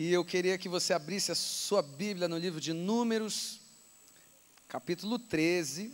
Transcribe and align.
E 0.00 0.12
eu 0.12 0.24
queria 0.24 0.56
que 0.56 0.68
você 0.68 0.92
abrisse 0.92 1.32
a 1.32 1.34
sua 1.34 1.82
Bíblia 1.82 2.28
no 2.28 2.38
livro 2.38 2.60
de 2.60 2.72
Números, 2.72 3.58
capítulo 4.68 5.18
13. 5.18 5.92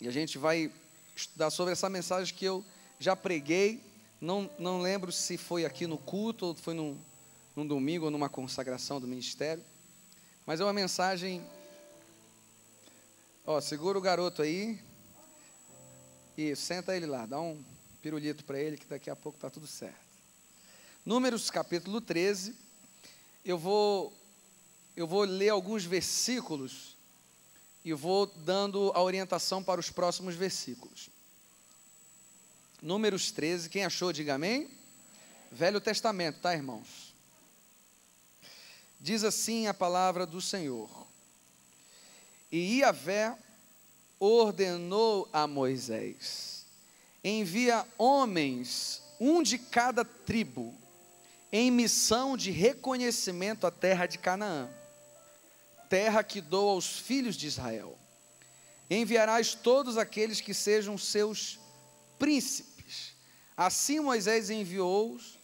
E 0.00 0.08
a 0.08 0.10
gente 0.10 0.38
vai 0.38 0.72
estudar 1.14 1.50
sobre 1.50 1.72
essa 1.72 1.90
mensagem 1.90 2.34
que 2.34 2.46
eu 2.46 2.64
já 2.98 3.14
preguei. 3.14 3.84
Não, 4.18 4.50
não 4.58 4.80
lembro 4.80 5.12
se 5.12 5.36
foi 5.36 5.66
aqui 5.66 5.86
no 5.86 5.98
culto 5.98 6.46
ou 6.46 6.54
foi 6.54 6.72
num, 6.72 6.98
num 7.54 7.66
domingo 7.66 8.06
ou 8.06 8.10
numa 8.10 8.30
consagração 8.30 8.98
do 8.98 9.06
ministério. 9.06 9.62
Mas 10.46 10.58
é 10.58 10.64
uma 10.64 10.72
mensagem. 10.72 11.44
Ó, 13.44 13.60
segura 13.60 13.98
o 13.98 14.00
garoto 14.00 14.40
aí. 14.40 14.80
E 16.34 16.56
senta 16.56 16.96
ele 16.96 17.04
lá, 17.04 17.26
dá 17.26 17.38
um 17.38 17.62
pirulito 18.00 18.42
para 18.42 18.58
ele 18.58 18.78
que 18.78 18.86
daqui 18.86 19.10
a 19.10 19.16
pouco 19.16 19.36
está 19.36 19.50
tudo 19.50 19.66
certo. 19.66 20.07
Números 21.04 21.50
capítulo 21.50 22.00
13. 22.00 22.54
Eu 23.44 23.58
vou 23.58 24.12
eu 24.96 25.06
vou 25.06 25.22
ler 25.22 25.50
alguns 25.50 25.84
versículos 25.84 26.96
e 27.84 27.92
vou 27.92 28.26
dando 28.26 28.90
a 28.94 29.02
orientação 29.02 29.62
para 29.62 29.80
os 29.80 29.90
próximos 29.90 30.34
versículos. 30.34 31.08
Números 32.82 33.30
13, 33.30 33.68
quem 33.70 33.84
achou, 33.84 34.12
diga 34.12 34.34
amém. 34.34 34.68
Velho 35.50 35.80
Testamento, 35.80 36.40
tá, 36.40 36.52
irmãos? 36.52 37.14
Diz 39.00 39.22
assim 39.22 39.68
a 39.68 39.74
palavra 39.74 40.26
do 40.26 40.40
Senhor. 40.40 41.06
E 42.50 42.78
Iavé 42.78 43.38
ordenou 44.18 45.28
a 45.32 45.46
Moisés: 45.46 46.66
envia 47.22 47.86
homens, 47.96 49.02
um 49.20 49.42
de 49.42 49.58
cada 49.58 50.04
tribo, 50.04 50.74
em 51.52 51.70
missão 51.70 52.36
de 52.36 52.50
reconhecimento 52.50 53.66
à 53.66 53.70
terra 53.70 54.06
de 54.06 54.18
Canaã, 54.18 54.68
terra 55.88 56.22
que 56.22 56.40
dou 56.40 56.68
aos 56.68 56.98
filhos 56.98 57.36
de 57.36 57.46
Israel. 57.46 57.98
Enviarás 58.90 59.54
todos 59.54 59.96
aqueles 59.96 60.40
que 60.40 60.54
sejam 60.54 60.96
seus 60.96 61.58
príncipes. 62.18 63.14
Assim 63.56 64.00
Moisés 64.00 64.50
enviou-os 64.50 65.38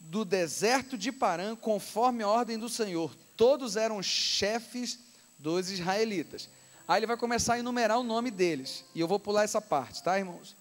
do 0.00 0.24
deserto 0.24 0.96
de 0.96 1.12
Parã, 1.12 1.54
conforme 1.54 2.22
a 2.22 2.28
ordem 2.28 2.58
do 2.58 2.68
Senhor. 2.68 3.14
Todos 3.36 3.76
eram 3.76 4.02
chefes 4.02 4.98
dos 5.38 5.70
israelitas. 5.70 6.48
Aí 6.86 7.00
ele 7.00 7.06
vai 7.06 7.16
começar 7.16 7.54
a 7.54 7.58
enumerar 7.58 7.98
o 7.98 8.02
nome 8.02 8.30
deles. 8.30 8.84
E 8.94 9.00
eu 9.00 9.06
vou 9.06 9.20
pular 9.20 9.44
essa 9.44 9.60
parte, 9.60 10.02
tá, 10.02 10.18
irmãos? 10.18 10.56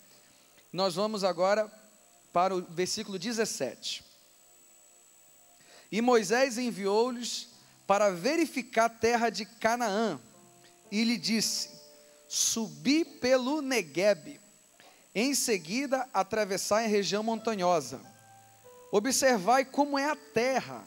Nós 0.72 0.96
vamos 0.96 1.24
agora 1.24 1.72
para 2.34 2.54
o 2.54 2.62
versículo 2.62 3.18
17. 3.18 4.04
E 5.92 6.02
Moisés 6.02 6.58
enviou-lhes 6.58 7.48
para 7.86 8.10
verificar 8.10 8.86
a 8.86 8.90
terra 8.90 9.30
de 9.30 9.46
Canaã, 9.46 10.20
e 10.92 11.04
lhe 11.04 11.18
disse: 11.18 11.70
Subi 12.28 13.06
pelo 13.06 13.62
Neguebe, 13.62 14.40
em 15.16 15.34
seguida 15.34 16.08
atravessai 16.14 16.86
a 16.86 16.90
região 16.90 17.24
montanhosa. 17.24 18.02
Observai 18.92 19.66
como 19.66 19.98
é 19.98 20.10
a 20.10 20.16
terra, 20.16 20.84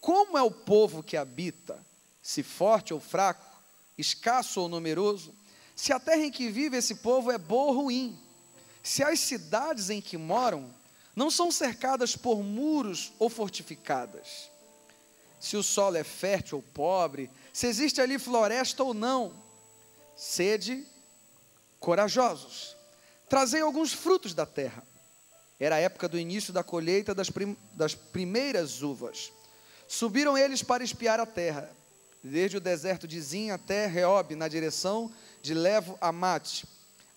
como 0.00 0.38
é 0.38 0.42
o 0.42 0.50
povo 0.50 1.02
que 1.02 1.16
habita, 1.16 1.84
se 2.22 2.42
forte 2.42 2.94
ou 2.94 3.00
fraco, 3.00 3.44
escasso 3.98 4.60
ou 4.60 4.68
numeroso, 4.68 5.34
se 5.74 5.92
a 5.92 5.98
terra 6.00 6.24
em 6.24 6.30
que 6.30 6.48
vive 6.48 6.76
esse 6.76 6.96
povo 6.96 7.30
é 7.30 7.38
boa 7.38 7.72
ou 7.72 7.82
ruim, 7.82 8.18
se 8.82 9.02
as 9.02 9.18
cidades 9.20 9.90
em 9.90 10.00
que 10.00 10.16
moram 10.16 10.72
não 11.14 11.30
são 11.30 11.50
cercadas 11.50 12.16
por 12.16 12.42
muros 12.42 13.12
ou 13.18 13.28
fortificadas. 13.28 14.50
Se 15.38 15.56
o 15.56 15.62
solo 15.62 15.96
é 15.96 16.04
fértil 16.04 16.58
ou 16.58 16.62
pobre, 16.62 17.30
se 17.52 17.66
existe 17.66 18.00
ali 18.00 18.18
floresta 18.18 18.82
ou 18.82 18.92
não, 18.92 19.32
sede 20.16 20.84
corajosos. 21.78 22.74
Trazei 23.28 23.60
alguns 23.60 23.92
frutos 23.92 24.34
da 24.34 24.46
terra. 24.46 24.82
Era 25.60 25.76
a 25.76 25.80
época 25.80 26.08
do 26.08 26.18
início 26.18 26.52
da 26.52 26.64
colheita 26.64 27.14
das, 27.14 27.30
prim 27.30 27.56
das 27.72 27.94
primeiras 27.94 28.82
uvas. 28.82 29.32
Subiram 29.86 30.36
eles 30.36 30.62
para 30.62 30.82
espiar 30.82 31.20
a 31.20 31.26
terra, 31.26 31.70
desde 32.22 32.56
o 32.56 32.60
deserto 32.60 33.06
de 33.06 33.20
Zin 33.20 33.50
até 33.50 33.86
Reob, 33.86 34.34
na 34.34 34.48
direção 34.48 35.12
de 35.42 35.54
Levo 35.54 35.96
Amate, 36.00 36.66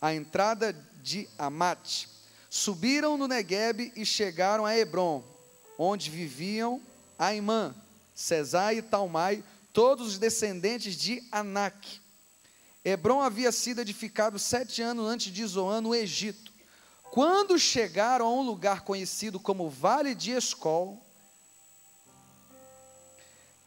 a 0.02 0.14
entrada 0.14 0.74
de 1.02 1.28
Amate 1.38 2.17
Subiram 2.50 3.18
no 3.18 3.28
Negueb 3.28 3.92
e 3.96 4.06
chegaram 4.06 4.66
a 4.66 4.76
Hebron, 4.76 5.24
onde 5.78 6.10
viviam 6.10 6.82
Aimã, 7.20 7.76
Cesai 8.16 8.78
e 8.78 8.82
Talmai, 8.82 9.44
todos 9.74 10.08
os 10.08 10.18
descendentes 10.18 10.96
de 10.96 11.24
Anak. 11.32 12.02
Hebron 12.84 13.22
havia 13.22 13.52
sido 13.52 13.82
edificado 13.82 14.40
sete 14.40 14.82
anos 14.82 15.08
antes 15.08 15.32
de 15.32 15.46
Zoan, 15.46 15.82
no 15.82 15.94
Egito. 15.94 16.54
Quando 17.12 17.60
chegaram 17.60 18.26
a 18.26 18.32
um 18.32 18.42
lugar 18.42 18.82
conhecido 18.82 19.40
como 19.40 19.70
Vale 19.70 20.16
de 20.16 20.32
Escol, 20.32 21.02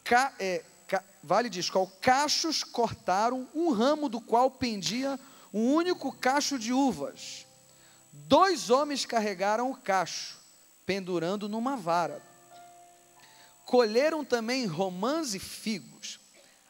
ca, 0.03 0.33
é, 0.39 0.63
ca, 0.87 1.03
Vale 1.23 1.49
de 1.49 1.59
Escol, 1.59 1.87
cachos 2.01 2.63
cortaram 2.63 3.47
um 3.53 3.71
ramo 3.71 4.09
do 4.09 4.19
qual 4.19 4.49
pendia 4.49 5.19
um 5.53 5.73
único 5.73 6.11
cacho 6.11 6.57
de 6.57 6.73
uvas. 6.73 7.45
Dois 8.11 8.69
homens 8.69 9.05
carregaram 9.05 9.71
o 9.71 9.75
cacho, 9.75 10.37
pendurando 10.85 11.47
numa 11.47 11.77
vara. 11.77 12.21
Colheram 13.65 14.25
também 14.25 14.65
romãs 14.65 15.33
e 15.33 15.39
figos. 15.39 16.19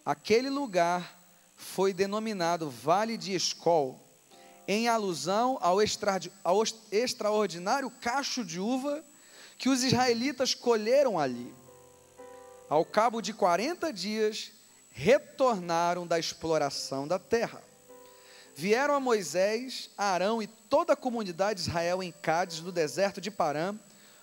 Aquele 0.05 0.49
lugar 0.49 1.17
foi 1.55 1.93
denominado 1.93 2.69
Vale 2.69 3.17
de 3.17 3.33
Escol, 3.33 3.99
em 4.67 4.87
alusão 4.87 5.57
ao, 5.61 5.81
extra, 5.81 6.19
ao 6.43 6.63
extraordinário 6.91 7.89
cacho 7.89 8.43
de 8.43 8.59
uva 8.59 9.03
que 9.57 9.69
os 9.69 9.83
israelitas 9.83 10.53
colheram 10.53 11.19
ali. 11.19 11.53
Ao 12.69 12.85
cabo 12.85 13.21
de 13.21 13.33
40 13.33 13.91
dias, 13.91 14.51
retornaram 14.89 16.05
da 16.05 16.17
exploração 16.19 17.07
da 17.07 17.19
terra. 17.19 17.61
Vieram 18.55 18.93
a 18.93 18.99
Moisés, 18.99 19.89
a 19.97 20.11
Arão 20.11 20.41
e 20.41 20.47
toda 20.47 20.93
a 20.93 20.97
comunidade 20.97 21.61
de 21.61 21.69
Israel 21.69 22.03
em 22.03 22.11
Cádiz, 22.11 22.59
no 22.59 22.71
deserto 22.71 23.21
de 23.21 23.31
Parã, 23.31 23.75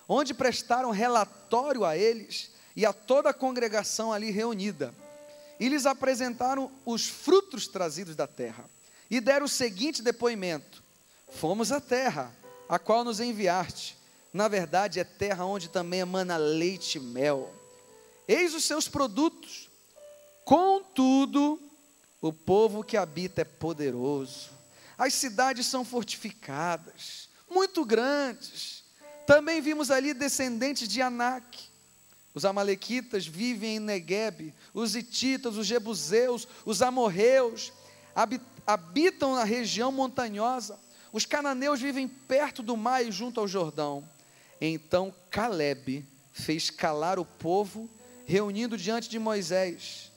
onde 0.07 0.33
prestaram 0.33 0.91
relatório 0.91 1.85
a 1.85 1.97
eles 1.97 2.51
e 2.75 2.85
a 2.85 2.93
toda 2.93 3.29
a 3.29 3.33
congregação 3.33 4.13
ali 4.13 4.31
reunida. 4.31 4.93
E 5.59 5.67
lhes 5.67 5.85
apresentaram 5.85 6.71
os 6.85 7.07
frutos 7.07 7.67
trazidos 7.67 8.15
da 8.15 8.25
terra. 8.25 8.63
E 9.09 9.19
deram 9.19 9.45
o 9.45 9.49
seguinte 9.49 10.01
depoimento: 10.01 10.81
Fomos 11.33 11.71
à 11.71 11.81
terra, 11.81 12.33
a 12.69 12.79
qual 12.79 13.03
nos 13.03 13.19
enviaste. 13.19 13.97
Na 14.31 14.47
verdade, 14.47 14.99
é 14.99 15.03
terra 15.03 15.43
onde 15.43 15.69
também 15.69 16.01
emana 16.01 16.37
leite 16.37 16.97
e 16.97 17.01
mel. 17.01 17.51
Eis 18.27 18.53
os 18.53 18.63
seus 18.63 18.87
produtos. 18.87 19.69
Contudo, 20.45 21.59
o 22.21 22.33
povo 22.33 22.83
que 22.83 22.97
habita 22.97 23.41
é 23.41 23.45
poderoso. 23.45 24.49
As 24.97 25.13
cidades 25.13 25.65
são 25.65 25.85
fortificadas, 25.85 27.29
muito 27.49 27.85
grandes. 27.85 28.83
Também 29.25 29.61
vimos 29.61 29.89
ali 29.89 30.13
descendentes 30.13 30.87
de 30.87 31.01
Anak. 31.01 31.69
Os 32.33 32.45
amalequitas 32.45 33.25
vivem 33.25 33.77
em 33.77 33.79
Negueb, 33.79 34.53
os 34.73 34.95
ititas, 34.95 35.55
os 35.55 35.65
jebuseus, 35.65 36.47
os 36.65 36.81
amorreus 36.81 37.71
habitam 38.67 39.35
na 39.35 39.43
região 39.43 39.91
montanhosa. 39.91 40.77
Os 41.11 41.25
cananeus 41.25 41.79
vivem 41.79 42.07
perto 42.07 42.61
do 42.61 42.77
mar 42.77 43.03
e 43.03 43.11
junto 43.11 43.39
ao 43.39 43.47
Jordão. 43.47 44.07
Então 44.61 45.13
Caleb 45.31 46.05
fez 46.31 46.69
calar 46.69 47.17
o 47.17 47.25
povo, 47.25 47.89
reunindo 48.25 48.77
diante 48.77 49.09
de 49.09 49.17
Moisés 49.17 50.08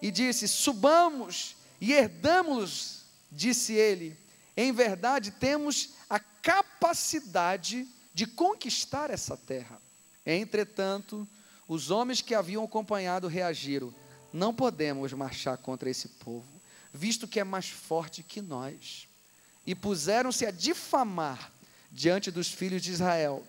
e 0.00 0.10
disse: 0.10 0.46
Subamos 0.48 1.56
e 1.80 1.92
herdamos, 1.92 3.02
disse 3.30 3.72
ele. 3.72 4.16
Em 4.56 4.72
verdade, 4.72 5.30
temos 5.30 5.90
a 6.10 6.18
capacidade 6.18 7.86
de 8.12 8.26
conquistar 8.26 9.10
essa 9.10 9.36
terra. 9.36 9.80
Entretanto, 10.26 11.26
os 11.66 11.90
homens 11.90 12.20
que 12.20 12.34
haviam 12.34 12.64
acompanhado 12.64 13.28
reagiram: 13.28 13.94
Não 14.32 14.52
podemos 14.52 15.12
marchar 15.12 15.58
contra 15.58 15.88
esse 15.88 16.08
povo, 16.08 16.48
visto 16.92 17.28
que 17.28 17.40
é 17.40 17.44
mais 17.44 17.68
forte 17.68 18.22
que 18.22 18.40
nós. 18.40 19.06
E 19.66 19.74
puseram-se 19.74 20.46
a 20.46 20.50
difamar 20.50 21.52
diante 21.92 22.30
dos 22.30 22.48
filhos 22.48 22.82
de 22.82 22.90
Israel 22.90 23.46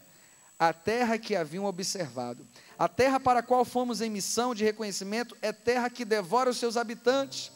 a 0.60 0.74
terra 0.74 1.18
que 1.18 1.38
haviam 1.38 1.64
observado. 1.64 2.46
A 2.78 2.90
terra 2.90 3.18
para 3.18 3.40
a 3.40 3.44
qual 3.44 3.64
fomos 3.64 4.02
em 4.02 4.10
missão 4.10 4.54
de 4.54 4.66
reconhecimento 4.66 5.38
é 5.42 5.54
terra 5.54 5.90
que 5.90 6.04
devora 6.04 6.50
os 6.50 6.58
seus 6.58 6.76
habitantes. 6.76 7.50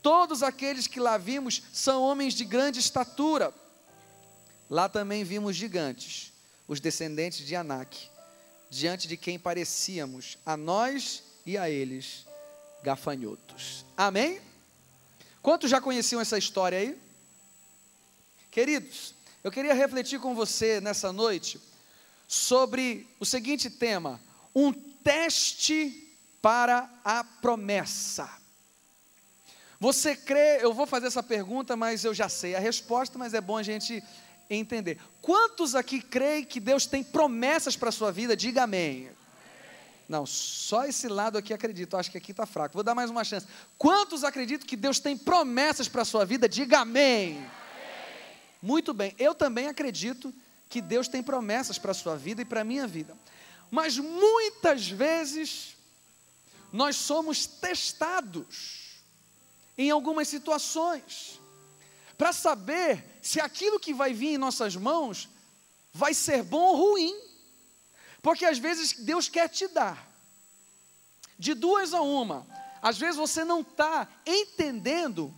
Todos 0.00 0.44
aqueles 0.44 0.86
que 0.86 1.00
lá 1.00 1.18
vimos 1.18 1.62
são 1.72 2.00
homens 2.02 2.34
de 2.34 2.44
grande 2.44 2.78
estatura. 2.78 3.52
Lá 4.70 4.88
também 4.88 5.24
vimos 5.24 5.56
gigantes, 5.56 6.32
os 6.68 6.78
descendentes 6.78 7.44
de 7.44 7.56
Anak. 7.56 8.08
diante 8.70 9.08
de 9.08 9.16
quem 9.16 9.38
parecíamos, 9.38 10.36
a 10.44 10.54
nós 10.54 11.22
e 11.46 11.56
a 11.56 11.70
eles, 11.70 12.26
gafanhotos. 12.82 13.82
Amém? 13.96 14.42
Quantos 15.40 15.70
já 15.70 15.80
conheciam 15.80 16.20
essa 16.20 16.36
história 16.36 16.78
aí? 16.78 17.00
Queridos, 18.50 19.14
eu 19.42 19.50
queria 19.50 19.72
refletir 19.72 20.20
com 20.20 20.34
você 20.34 20.82
nessa 20.82 21.10
noite 21.10 21.58
sobre 22.28 23.08
o 23.18 23.24
seguinte 23.24 23.70
tema: 23.70 24.20
um 24.54 24.70
teste 24.72 26.14
para 26.42 26.88
a 27.02 27.24
promessa. 27.24 28.28
Você 29.80 30.14
crê, 30.14 30.58
eu 30.60 30.74
vou 30.74 30.86
fazer 30.86 31.06
essa 31.06 31.22
pergunta, 31.22 31.76
mas 31.76 32.04
eu 32.04 32.12
já 32.12 32.28
sei 32.28 32.54
a 32.54 32.58
resposta, 32.58 33.16
mas 33.16 33.32
é 33.32 33.40
bom 33.40 33.56
a 33.56 33.62
gente 33.62 34.02
entender. 34.50 34.98
Quantos 35.22 35.74
aqui 35.74 36.02
creem 36.02 36.44
que 36.44 36.60
Deus 36.60 36.84
tem 36.84 37.02
promessas 37.02 37.76
para 37.76 37.88
a 37.88 37.92
sua 37.92 38.12
vida? 38.12 38.36
Diga 38.36 38.64
amém. 38.64 39.08
Não, 40.08 40.24
só 40.26 40.86
esse 40.86 41.06
lado 41.06 41.36
aqui 41.36 41.52
acredito, 41.52 41.96
acho 41.96 42.10
que 42.10 42.18
aqui 42.18 42.30
está 42.30 42.46
fraco. 42.46 42.74
Vou 42.74 42.82
dar 42.82 42.94
mais 42.94 43.10
uma 43.10 43.22
chance. 43.22 43.46
Quantos 43.76 44.24
acreditam 44.24 44.66
que 44.66 44.76
Deus 44.76 44.98
tem 44.98 45.16
promessas 45.16 45.86
para 45.86 46.02
a 46.02 46.04
sua 46.04 46.24
vida? 46.24 46.48
Diga 46.48 46.80
amém. 46.80 47.36
amém. 47.36 47.46
Muito 48.60 48.92
bem, 48.92 49.14
eu 49.18 49.34
também 49.34 49.68
acredito 49.68 50.34
que 50.68 50.80
Deus 50.80 51.08
tem 51.08 51.22
promessas 51.22 51.78
para 51.78 51.92
a 51.92 51.94
sua 51.94 52.16
vida 52.16 52.42
e 52.42 52.44
para 52.44 52.60
a 52.60 52.64
minha 52.64 52.86
vida. 52.86 53.16
Mas 53.70 53.98
muitas 53.98 54.88
vezes 54.88 55.76
nós 56.72 56.96
somos 56.96 57.46
testados 57.46 59.02
em 59.76 59.90
algumas 59.90 60.28
situações 60.28 61.40
para 62.16 62.32
saber 62.32 63.04
se 63.22 63.40
aquilo 63.40 63.78
que 63.78 63.94
vai 63.94 64.12
vir 64.12 64.34
em 64.34 64.38
nossas 64.38 64.74
mãos 64.74 65.28
vai 65.92 66.12
ser 66.12 66.42
bom 66.42 66.60
ou 66.60 66.76
ruim. 66.76 67.16
Porque 68.20 68.44
às 68.44 68.58
vezes 68.58 68.92
Deus 68.92 69.28
quer 69.28 69.48
te 69.48 69.68
dar. 69.68 70.06
De 71.38 71.54
duas 71.54 71.94
a 71.94 72.00
uma. 72.00 72.46
Às 72.82 72.98
vezes 72.98 73.16
você 73.16 73.44
não 73.44 73.60
está 73.60 74.08
entendendo 74.26 75.32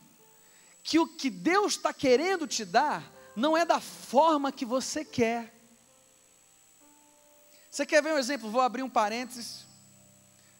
que 0.83 0.99
o 0.99 1.07
que 1.07 1.29
Deus 1.29 1.73
está 1.75 1.93
querendo 1.93 2.47
te 2.47 2.65
dar 2.65 3.20
não 3.37 3.57
é 3.57 3.65
da 3.65 3.81
forma 3.81 4.53
que 4.53 4.65
você 4.65 5.05
quer. 5.05 5.55
Você 7.71 7.87
quer 7.87 8.03
ver 8.03 8.15
um 8.15 8.19
exemplo? 8.19 8.51
Vou 8.51 8.61
abrir 8.61 8.83
um 8.83 8.91
parênteses. 8.91 9.65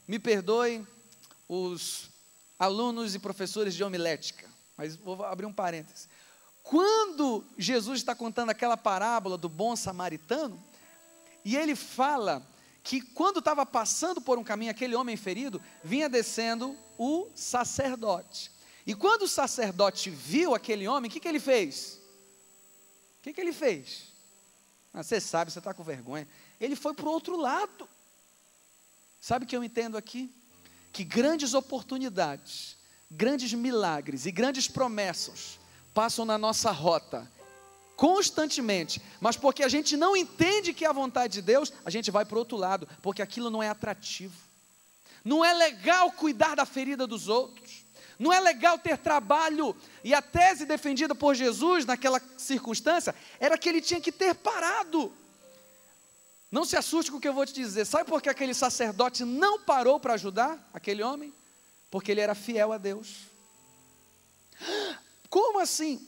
Me 0.07 0.19
perdoe 0.19 0.87
os 1.49 2.11
alunos 2.59 3.15
e 3.15 3.19
professores 3.19 3.75
de 3.75 3.83
homilética, 3.83 4.49
mas 4.77 4.95
vou 4.97 5.25
abrir 5.25 5.47
um 5.47 5.53
parênteses. 5.53 6.09
Quando 6.63 7.45
Jesus 7.57 8.01
está 8.01 8.15
contando 8.15 8.51
aquela 8.51 8.77
parábola 8.77 9.37
do 9.37 9.49
bom 9.49 9.75
samaritano, 9.75 10.63
e 11.45 11.57
ele 11.57 11.75
fala 11.75 12.47
que 12.83 13.01
quando 13.01 13.39
estava 13.39 13.65
passando 13.67 14.21
por 14.21 14.39
um 14.39 14.45
caminho, 14.45 14.71
aquele 14.71 14.95
homem 14.95 15.17
ferido, 15.17 15.61
vinha 15.83 16.09
descendo 16.09 16.77
o 16.99 17.29
sacerdote. 17.35 18.51
E 18.87 18.95
quando 18.95 19.23
o 19.23 19.29
sacerdote 19.29 20.11
viu 20.11 20.55
aquele 20.55 20.89
homem, 20.89 21.09
o 21.09 21.13
que, 21.13 21.21
que 21.21 21.29
ele 21.29 21.41
fez? 21.41 22.00
O 23.21 23.23
que, 23.23 23.35
que 23.35 23.41
ele 23.41 23.53
fez? 23.53 24.07
Ah, 24.93 25.03
você 25.03 25.21
sabe, 25.21 25.53
você 25.53 25.59
está 25.59 25.75
com 25.75 25.85
vergonha. 25.85 26.27
Ele 26.59 26.75
foi 26.75 26.95
para 26.95 27.07
o 27.07 27.13
outro 27.13 27.37
lado. 27.37 27.89
Sabe 29.21 29.45
o 29.45 29.49
que 29.49 29.55
eu 29.55 29.63
entendo 29.63 29.97
aqui? 29.97 30.35
Que 30.91 31.05
grandes 31.05 31.53
oportunidades, 31.53 32.77
grandes 33.11 33.53
milagres 33.53 34.25
e 34.25 34.33
grandes 34.33 34.67
promessas 34.67 35.61
passam 35.93 36.25
na 36.25 36.39
nossa 36.39 36.71
rota 36.71 37.31
constantemente, 38.01 39.03
mas 39.21 39.37
porque 39.37 39.63
a 39.63 39.69
gente 39.69 39.95
não 39.95 40.17
entende 40.17 40.73
que 40.73 40.87
é 40.87 40.89
a 40.89 40.93
vontade 40.93 41.35
de 41.35 41.43
Deus, 41.43 41.71
a 41.85 41.91
gente 41.91 42.11
vai 42.11 42.25
para 42.25 42.37
o 42.37 42.39
outro 42.39 42.57
lado, 42.57 42.89
porque 43.03 43.21
aquilo 43.21 43.51
não 43.51 43.63
é 43.63 43.69
atrativo. 43.69 44.35
Não 45.23 45.45
é 45.45 45.53
legal 45.53 46.11
cuidar 46.13 46.55
da 46.55 46.65
ferida 46.65 47.07
dos 47.07 47.29
outros. 47.29 47.70
Não 48.21 48.31
é 48.31 48.39
legal 48.39 48.79
ter 48.79 48.99
trabalho. 48.99 49.75
E 50.05 50.13
a 50.13 50.21
tese 50.21 50.67
defendida 50.67 51.15
por 51.15 51.35
Jesus 51.35 51.87
naquela 51.87 52.21
circunstância 52.37 53.15
era 53.41 53.57
que 53.57 53.67
ele 53.67 53.81
tinha 53.81 53.99
que 53.99 54.13
ter 54.13 54.35
parado. 54.35 55.11
Não 56.53 56.67
se 56.67 56.77
assuste 56.77 57.11
com 57.11 57.17
o 57.17 57.21
que 57.21 57.27
eu 57.27 57.33
vou 57.33 57.47
te 57.47 57.55
dizer. 57.55 57.87
Sabe 57.87 58.05
por 58.05 58.21
que 58.21 58.29
aquele 58.29 58.53
sacerdote 58.53 59.25
não 59.25 59.59
parou 59.59 59.99
para 59.99 60.13
ajudar 60.13 60.69
aquele 60.75 61.03
homem? 61.03 61.33
Porque 61.91 62.11
ele 62.11 62.21
era 62.21 62.35
fiel 62.35 62.75
a 62.75 62.77
Deus. 62.77 63.21
Como 65.31 65.59
assim? 65.59 66.07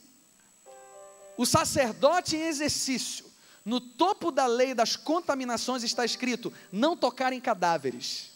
O 1.35 1.47
sacerdote 1.47 2.35
em 2.35 2.43
exercício, 2.43 3.25
no 3.65 3.81
topo 3.81 4.29
da 4.29 4.45
lei 4.45 4.75
das 4.75 4.95
contaminações 4.95 5.81
está 5.81 6.05
escrito: 6.05 6.53
não 6.71 6.95
tocar 6.95 7.33
em 7.33 7.41
cadáveres. 7.41 8.29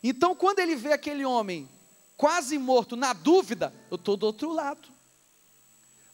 Então, 0.00 0.32
quando 0.36 0.60
ele 0.60 0.76
vê 0.76 0.92
aquele 0.92 1.24
homem 1.24 1.68
quase 2.16 2.58
morto, 2.58 2.96
na 2.96 3.12
dúvida, 3.12 3.72
eu 3.90 3.96
estou 3.96 4.16
do 4.16 4.26
outro 4.26 4.52
lado. 4.52 4.88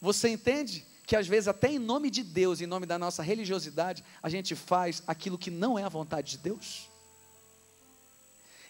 Você 0.01 0.29
entende 0.29 0.87
que 1.07 1.17
às 1.17 1.27
vezes, 1.27 1.49
até 1.49 1.69
em 1.69 1.79
nome 1.79 2.11
de 2.11 2.23
Deus, 2.23 2.61
em 2.61 2.67
nome 2.67 2.87
da 2.87 2.99
nossa 2.99 3.23
religiosidade, 3.23 4.05
a 4.23 4.29
gente 4.29 4.55
faz 4.55 5.03
aquilo 5.07 5.37
que 5.37 5.51
não 5.51 5.79
é 5.79 5.83
a 5.83 5.89
vontade 5.89 6.33
de 6.33 6.39
Deus? 6.39 6.89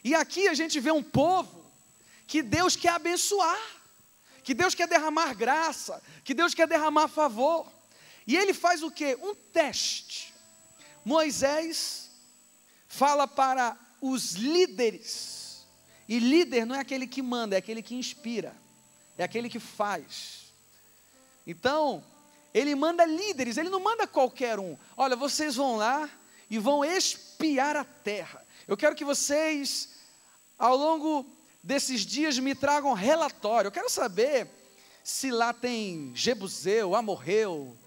E 0.03 0.15
aqui 0.15 0.49
a 0.49 0.55
gente 0.55 0.81
vê 0.81 0.91
um 0.91 1.03
povo 1.03 1.65
que 2.27 2.43
Deus 2.43 2.77
quer 2.77 2.93
abençoar 2.93 3.81
que 4.43 4.55
Deus 4.55 4.75
quer 4.75 4.89
derramar 4.89 5.35
graça, 5.35 6.03
que 6.25 6.35
Deus 6.35 6.55
quer 6.55 6.67
derramar 6.67 7.09
favor. 7.09 7.71
E 8.27 8.37
ele 8.37 8.53
faz 8.53 8.83
o 8.83 8.91
que? 8.91 9.15
Um 9.17 9.35
teste. 9.35 10.35
Moisés 11.05 12.11
fala 12.87 13.27
para 13.27 13.79
os 14.01 14.33
líderes. 14.33 15.40
E 16.11 16.19
líder 16.19 16.67
não 16.67 16.75
é 16.75 16.81
aquele 16.81 17.07
que 17.07 17.23
manda, 17.23 17.55
é 17.55 17.59
aquele 17.59 17.81
que 17.81 17.95
inspira, 17.95 18.53
é 19.17 19.23
aquele 19.23 19.49
que 19.49 19.61
faz. 19.61 20.53
Então, 21.47 22.05
ele 22.53 22.75
manda 22.75 23.07
líderes, 23.07 23.57
ele 23.57 23.71
não 23.71 23.79
manda 23.79 24.09
qualquer 24.09 24.59
um. 24.59 24.77
Olha, 24.97 25.15
vocês 25.15 25.55
vão 25.55 25.77
lá 25.77 26.11
e 26.51 26.59
vão 26.59 26.85
espiar 26.85 27.77
a 27.77 27.85
terra. 27.85 28.45
Eu 28.67 28.77
quero 28.77 28.97
que 28.97 29.05
vocês, 29.05 29.91
ao 30.59 30.77
longo 30.77 31.25
desses 31.63 32.01
dias 32.01 32.37
me 32.41 32.57
tragam 32.57 32.93
relatório. 32.93 33.69
Eu 33.69 33.73
quero 33.73 33.89
saber 33.89 34.49
se 35.05 35.31
lá 35.31 35.53
tem 35.53 36.11
Jebuseu, 36.13 36.97
Amorreu, 36.97 37.79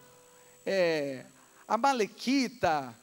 é, 0.66 1.26
Amalequita, 1.68 2.98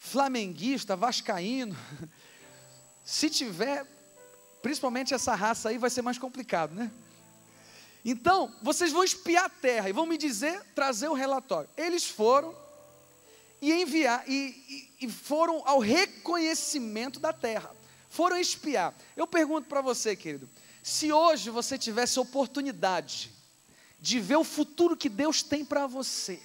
Flamenguista, 0.00 0.96
Vascaíno. 0.96 1.76
Se 3.04 3.30
tiver, 3.30 3.86
principalmente 4.62 5.14
essa 5.14 5.34
raça 5.34 5.68
aí, 5.68 5.78
vai 5.78 5.90
ser 5.90 6.02
mais 6.02 6.18
complicado, 6.18 6.74
né? 6.74 6.90
Então, 8.04 8.54
vocês 8.62 8.92
vão 8.92 9.04
espiar 9.04 9.44
a 9.44 9.48
terra 9.48 9.88
e 9.88 9.92
vão 9.92 10.06
me 10.06 10.16
dizer, 10.16 10.62
trazer 10.74 11.08
o 11.08 11.14
relatório. 11.14 11.68
Eles 11.76 12.04
foram 12.04 12.54
e 13.60 13.72
enviar 13.72 14.22
e, 14.28 14.90
e, 15.00 15.06
e 15.06 15.10
foram 15.10 15.62
ao 15.66 15.78
reconhecimento 15.78 17.18
da 17.18 17.32
terra 17.32 17.76
foram 18.08 18.38
espiar. 18.38 18.94
Eu 19.16 19.26
pergunto 19.26 19.68
para 19.68 19.80
você, 19.80 20.16
querido, 20.16 20.48
se 20.82 21.12
hoje 21.12 21.50
você 21.50 21.76
tivesse 21.78 22.18
oportunidade 22.18 23.30
de 24.00 24.20
ver 24.20 24.36
o 24.36 24.44
futuro 24.44 24.96
que 24.96 25.08
Deus 25.08 25.42
tem 25.42 25.64
para 25.64 25.86
você, 25.86 26.40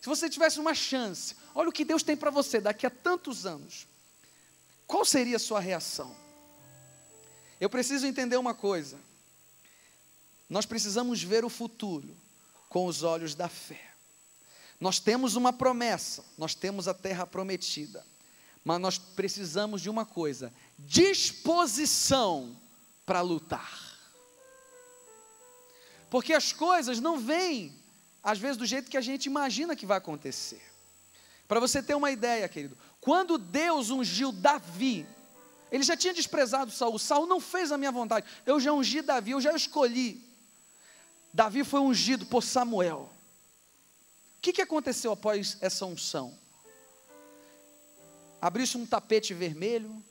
se 0.00 0.08
você 0.08 0.30
tivesse 0.30 0.60
uma 0.60 0.74
chance, 0.74 1.34
olha 1.54 1.68
o 1.68 1.72
que 1.72 1.84
Deus 1.84 2.02
tem 2.02 2.16
para 2.16 2.30
você 2.30 2.60
daqui 2.60 2.86
a 2.86 2.90
tantos 2.90 3.44
anos, 3.44 3.86
qual 4.86 5.04
seria 5.04 5.36
a 5.36 5.40
sua 5.40 5.60
reação? 5.60 6.14
Eu 7.60 7.70
preciso 7.70 8.06
entender 8.06 8.36
uma 8.36 8.54
coisa. 8.54 8.98
Nós 10.48 10.66
precisamos 10.66 11.22
ver 11.22 11.44
o 11.44 11.48
futuro 11.48 12.16
com 12.68 12.86
os 12.86 13.02
olhos 13.02 13.34
da 13.34 13.48
fé. 13.48 13.92
Nós 14.78 14.98
temos 15.00 15.36
uma 15.36 15.52
promessa, 15.52 16.24
nós 16.36 16.54
temos 16.54 16.86
a 16.86 16.94
terra 16.94 17.26
prometida 17.26 18.04
mas 18.66 18.80
nós 18.80 18.98
precisamos 18.98 19.80
de 19.80 19.88
uma 19.88 20.04
coisa: 20.04 20.52
disposição 20.76 22.60
para 23.06 23.20
lutar. 23.20 23.96
Porque 26.10 26.32
as 26.32 26.52
coisas 26.52 26.98
não 26.98 27.16
vêm, 27.16 27.72
às 28.20 28.40
vezes, 28.40 28.56
do 28.56 28.66
jeito 28.66 28.90
que 28.90 28.96
a 28.96 29.00
gente 29.00 29.26
imagina 29.26 29.76
que 29.76 29.86
vai 29.86 29.98
acontecer. 29.98 30.60
Para 31.46 31.60
você 31.60 31.80
ter 31.80 31.94
uma 31.94 32.10
ideia, 32.10 32.48
querido, 32.48 32.76
quando 33.00 33.38
Deus 33.38 33.90
ungiu 33.90 34.32
Davi, 34.32 35.06
ele 35.70 35.82
já 35.82 35.96
tinha 35.96 36.14
desprezado 36.14 36.70
Saul. 36.70 36.98
Saul 36.98 37.26
não 37.26 37.40
fez 37.40 37.72
a 37.72 37.78
minha 37.78 37.92
vontade. 37.92 38.26
Eu 38.44 38.60
já 38.60 38.72
ungi 38.72 39.02
Davi, 39.02 39.32
eu 39.32 39.40
já 39.40 39.54
escolhi. 39.54 40.24
Davi 41.32 41.64
foi 41.64 41.80
ungido 41.80 42.26
por 42.26 42.42
Samuel. 42.42 43.10
O 44.38 44.40
que, 44.40 44.52
que 44.52 44.62
aconteceu 44.62 45.12
após 45.12 45.56
essa 45.60 45.84
unção? 45.84 46.36
abriu-se 48.40 48.76
um 48.76 48.86
tapete 48.86 49.34
vermelho 49.34 50.02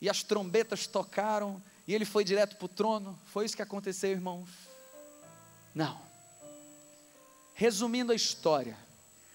e 0.00 0.10
as 0.10 0.22
trombetas 0.22 0.86
tocaram 0.86 1.62
e 1.86 1.94
ele 1.94 2.04
foi 2.04 2.24
direto 2.24 2.56
para 2.56 2.64
o 2.64 2.68
trono. 2.68 3.18
Foi 3.26 3.44
isso 3.44 3.56
que 3.56 3.62
aconteceu, 3.62 4.10
irmãos? 4.10 4.48
Não. 5.74 6.00
Resumindo 7.54 8.12
a 8.12 8.16
história, 8.16 8.76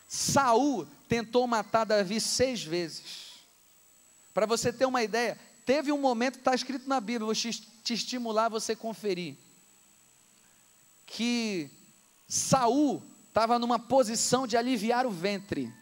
Saul 0.08 0.88
tentou 1.08 1.48
matar 1.48 1.86
Davi 1.86 2.20
seis 2.20 2.63
vezes. 2.63 3.27
Para 4.38 4.46
você 4.46 4.72
ter 4.72 4.86
uma 4.86 5.01
ideia, 5.01 5.36
teve 5.65 5.91
um 5.91 5.98
momento, 5.98 6.38
está 6.38 6.53
escrito 6.53 6.88
na 6.88 7.01
Bíblia, 7.01 7.25
vou 7.25 7.34
te, 7.34 7.50
estimular 7.89 8.50
você 8.50 8.75
conferir, 8.75 9.36
que 11.08 11.72
Saul 12.27 13.01
estava 13.29 13.58
numa 13.58 13.79
posição 13.79 14.46
de 14.46 14.56
aliviar 14.56 15.08
o 15.08 15.10
ventre. 15.10 15.74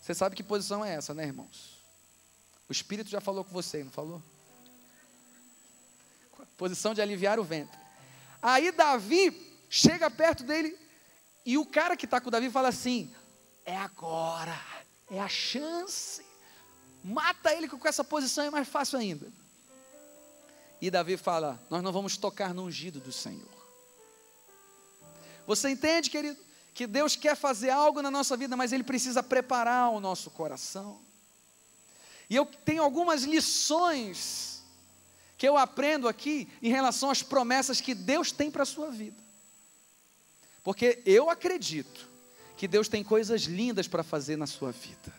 Você 0.00 0.14
sabe 0.14 0.36
que 0.36 0.42
posição 0.44 0.84
é 0.84 0.94
essa, 0.94 1.12
né, 1.12 1.24
irmãos? 1.24 1.82
O 2.68 2.72
Espírito 2.72 3.10
já 3.10 3.20
falou 3.20 3.42
com 3.42 3.50
você, 3.50 3.82
não 3.82 3.90
falou? 3.90 4.22
Posição 6.56 6.94
de 6.94 7.02
aliviar 7.02 7.40
o 7.40 7.44
ventre. 7.44 7.76
Aí 8.40 8.70
Davi 8.70 9.52
chega 9.68 10.08
perto 10.08 10.44
dele 10.44 10.78
e 11.44 11.58
o 11.58 11.66
cara 11.66 11.96
que 11.96 12.04
está 12.04 12.20
com 12.20 12.30
Davi 12.30 12.50
fala 12.50 12.68
assim: 12.68 13.12
é 13.64 13.76
agora, 13.76 14.56
é 15.10 15.20
a 15.20 15.28
chance. 15.28 16.33
Mata 17.04 17.52
ele 17.52 17.68
que 17.68 17.76
com 17.76 17.86
essa 17.86 18.02
posição 18.02 18.44
é 18.44 18.50
mais 18.50 18.66
fácil 18.66 18.98
ainda. 18.98 19.30
E 20.80 20.90
Davi 20.90 21.18
fala: 21.18 21.62
Nós 21.68 21.82
não 21.82 21.92
vamos 21.92 22.16
tocar 22.16 22.54
no 22.54 22.64
ungido 22.64 22.98
do 22.98 23.12
Senhor. 23.12 23.54
Você 25.46 25.68
entende, 25.68 26.08
querido, 26.08 26.38
que 26.72 26.86
Deus 26.86 27.14
quer 27.14 27.36
fazer 27.36 27.68
algo 27.68 28.00
na 28.00 28.10
nossa 28.10 28.36
vida, 28.38 28.56
mas 28.56 28.72
Ele 28.72 28.82
precisa 28.82 29.22
preparar 29.22 29.90
o 29.90 30.00
nosso 30.00 30.30
coração. 30.30 30.98
E 32.28 32.34
eu 32.34 32.46
tenho 32.46 32.82
algumas 32.82 33.24
lições 33.24 34.62
que 35.36 35.46
eu 35.46 35.58
aprendo 35.58 36.08
aqui 36.08 36.48
em 36.62 36.70
relação 36.70 37.10
às 37.10 37.22
promessas 37.22 37.82
que 37.82 37.94
Deus 37.94 38.32
tem 38.32 38.50
para 38.50 38.62
a 38.62 38.66
sua 38.66 38.90
vida. 38.90 39.22
Porque 40.62 41.02
eu 41.04 41.28
acredito 41.28 42.08
que 42.56 42.66
Deus 42.66 42.88
tem 42.88 43.04
coisas 43.04 43.42
lindas 43.42 43.86
para 43.86 44.02
fazer 44.02 44.36
na 44.36 44.46
sua 44.46 44.72
vida, 44.72 45.12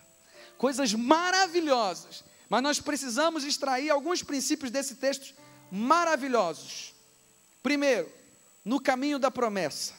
coisas 0.58 0.94
maravilhosas, 0.94 2.24
mas 2.50 2.62
nós 2.62 2.80
precisamos 2.80 3.44
extrair 3.44 3.90
alguns 3.90 4.24
princípios 4.24 4.72
desse 4.72 4.96
texto 4.96 5.34
maravilhosos. 5.72 6.94
Primeiro, 7.62 8.12
no 8.64 8.80
caminho 8.80 9.20
da 9.20 9.32
promessa, 9.32 9.94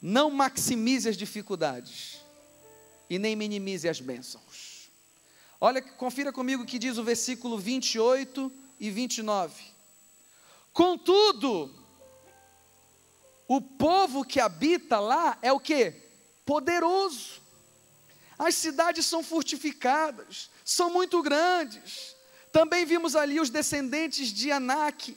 não 0.00 0.30
maximize 0.30 1.08
as 1.08 1.16
dificuldades 1.16 2.20
e 3.08 3.18
nem 3.18 3.36
minimize 3.36 3.88
as 3.88 4.00
bênçãos. 4.00 4.90
Olha, 5.60 5.80
confira 5.80 6.32
comigo 6.32 6.62
o 6.62 6.66
que 6.66 6.78
diz 6.78 6.98
o 6.98 7.04
versículo 7.04 7.58
28 7.58 8.50
e 8.80 8.90
29. 8.90 9.62
Contudo, 10.72 11.72
o 13.46 13.60
povo 13.60 14.24
que 14.24 14.40
habita 14.40 14.98
lá 14.98 15.38
é 15.42 15.52
o 15.52 15.60
que? 15.60 15.92
Poderoso. 16.46 17.41
As 18.38 18.54
cidades 18.54 19.06
são 19.06 19.22
fortificadas, 19.22 20.50
são 20.64 20.90
muito 20.90 21.22
grandes. 21.22 22.14
Também 22.50 22.84
vimos 22.84 23.16
ali 23.16 23.40
os 23.40 23.50
descendentes 23.50 24.32
de 24.32 24.50
Anak. 24.50 25.16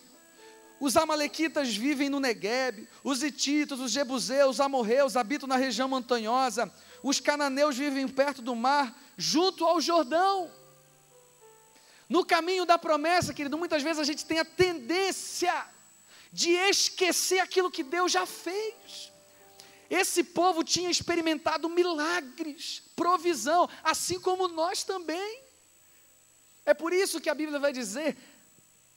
Os 0.80 0.98
amalequitas 0.98 1.76
vivem 1.76 2.10
no 2.10 2.20
Negueb, 2.20 2.88
os 3.04 3.24
hititas, 3.24 3.80
os 3.80 3.92
jebuseus, 3.92 4.56
os 4.56 4.60
amorreus 4.60 5.16
habitam 5.16 5.48
na 5.48 5.56
região 5.56 5.88
montanhosa, 5.88 6.72
os 7.02 7.20
cananeus 7.20 7.78
vivem 7.78 8.08
perto 8.08 8.42
do 8.42 8.56
mar, 8.56 8.96
junto 9.18 9.66
ao 9.66 9.80
Jordão. 9.80 10.52
No 12.10 12.26
caminho 12.26 12.66
da 12.66 12.78
promessa, 12.78 13.34
querido, 13.34 13.58
muitas 13.58 13.82
vezes 13.82 14.00
a 14.00 14.04
gente 14.04 14.26
tem 14.26 14.40
a 14.40 14.46
tendência 14.46 15.66
de 16.32 16.52
esquecer 16.52 17.40
aquilo 17.40 17.72
que 17.72 17.84
Deus 17.84 18.12
já 18.12 18.26
fez. 18.26 19.12
Esse 19.90 20.24
povo 20.24 20.64
tinha 20.64 20.90
experimentado 20.90 21.70
milagres, 21.70 22.82
provisão, 22.96 23.70
assim 23.84 24.20
como 24.20 24.48
nós 24.48 24.84
também. 24.84 25.42
É 26.66 26.74
por 26.74 26.92
isso 26.92 27.22
que 27.22 27.30
a 27.30 27.36
Bíblia 27.36 27.60
vai 27.60 27.72
dizer: 27.72 28.18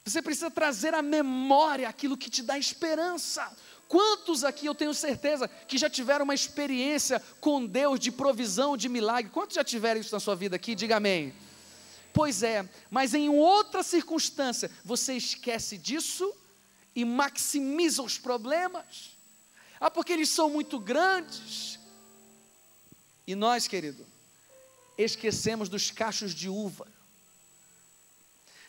você 0.05 0.23
precisa 0.23 0.51
trazer 0.51 0.95
à 0.95 1.03
memória 1.03 1.89
aquilo 1.89 2.17
que 2.17 2.31
te 2.31 2.43
dá 2.43 2.59
esperança. 2.59 3.55
Quantos 3.87 4.45
aqui 4.45 4.67
eu 4.67 4.75
tenho 4.75 4.93
certeza 4.93 5.49
que 5.49 5.79
já 5.79 5.89
tiveram 5.89 6.25
uma 6.25 6.35
experiência 6.35 7.23
com 7.41 7.65
Deus 7.65 7.99
de 7.99 8.13
provisão, 8.13 8.77
de 8.77 8.89
milagre? 8.89 9.31
Quantos 9.31 9.55
já 9.55 9.65
tiveram 9.65 10.01
isso 10.01 10.15
na 10.15 10.21
sua 10.21 10.35
vida 10.35 10.57
aqui? 10.57 10.75
Diga 10.75 10.97
amém. 10.97 11.35
Pois 12.13 12.43
é, 12.43 12.69
mas 12.91 13.15
em 13.15 13.29
outra 13.29 13.83
circunstância, 13.83 14.71
você 14.85 15.15
esquece 15.15 15.79
disso 15.79 16.35
e 16.95 17.05
maximiza 17.05 18.03
os 18.03 18.19
problemas. 18.19 19.18
Ah, 19.81 19.91
porque 19.91 20.13
eles 20.13 20.29
são 20.29 20.51
muito 20.51 20.79
grandes. 20.79 21.79
E 23.27 23.35
nós, 23.35 23.69
querido, 23.69 24.07
esquecemos 24.97 25.69
dos 25.69 25.91
cachos 25.91 26.35
de 26.35 26.49
uva. 26.49 26.87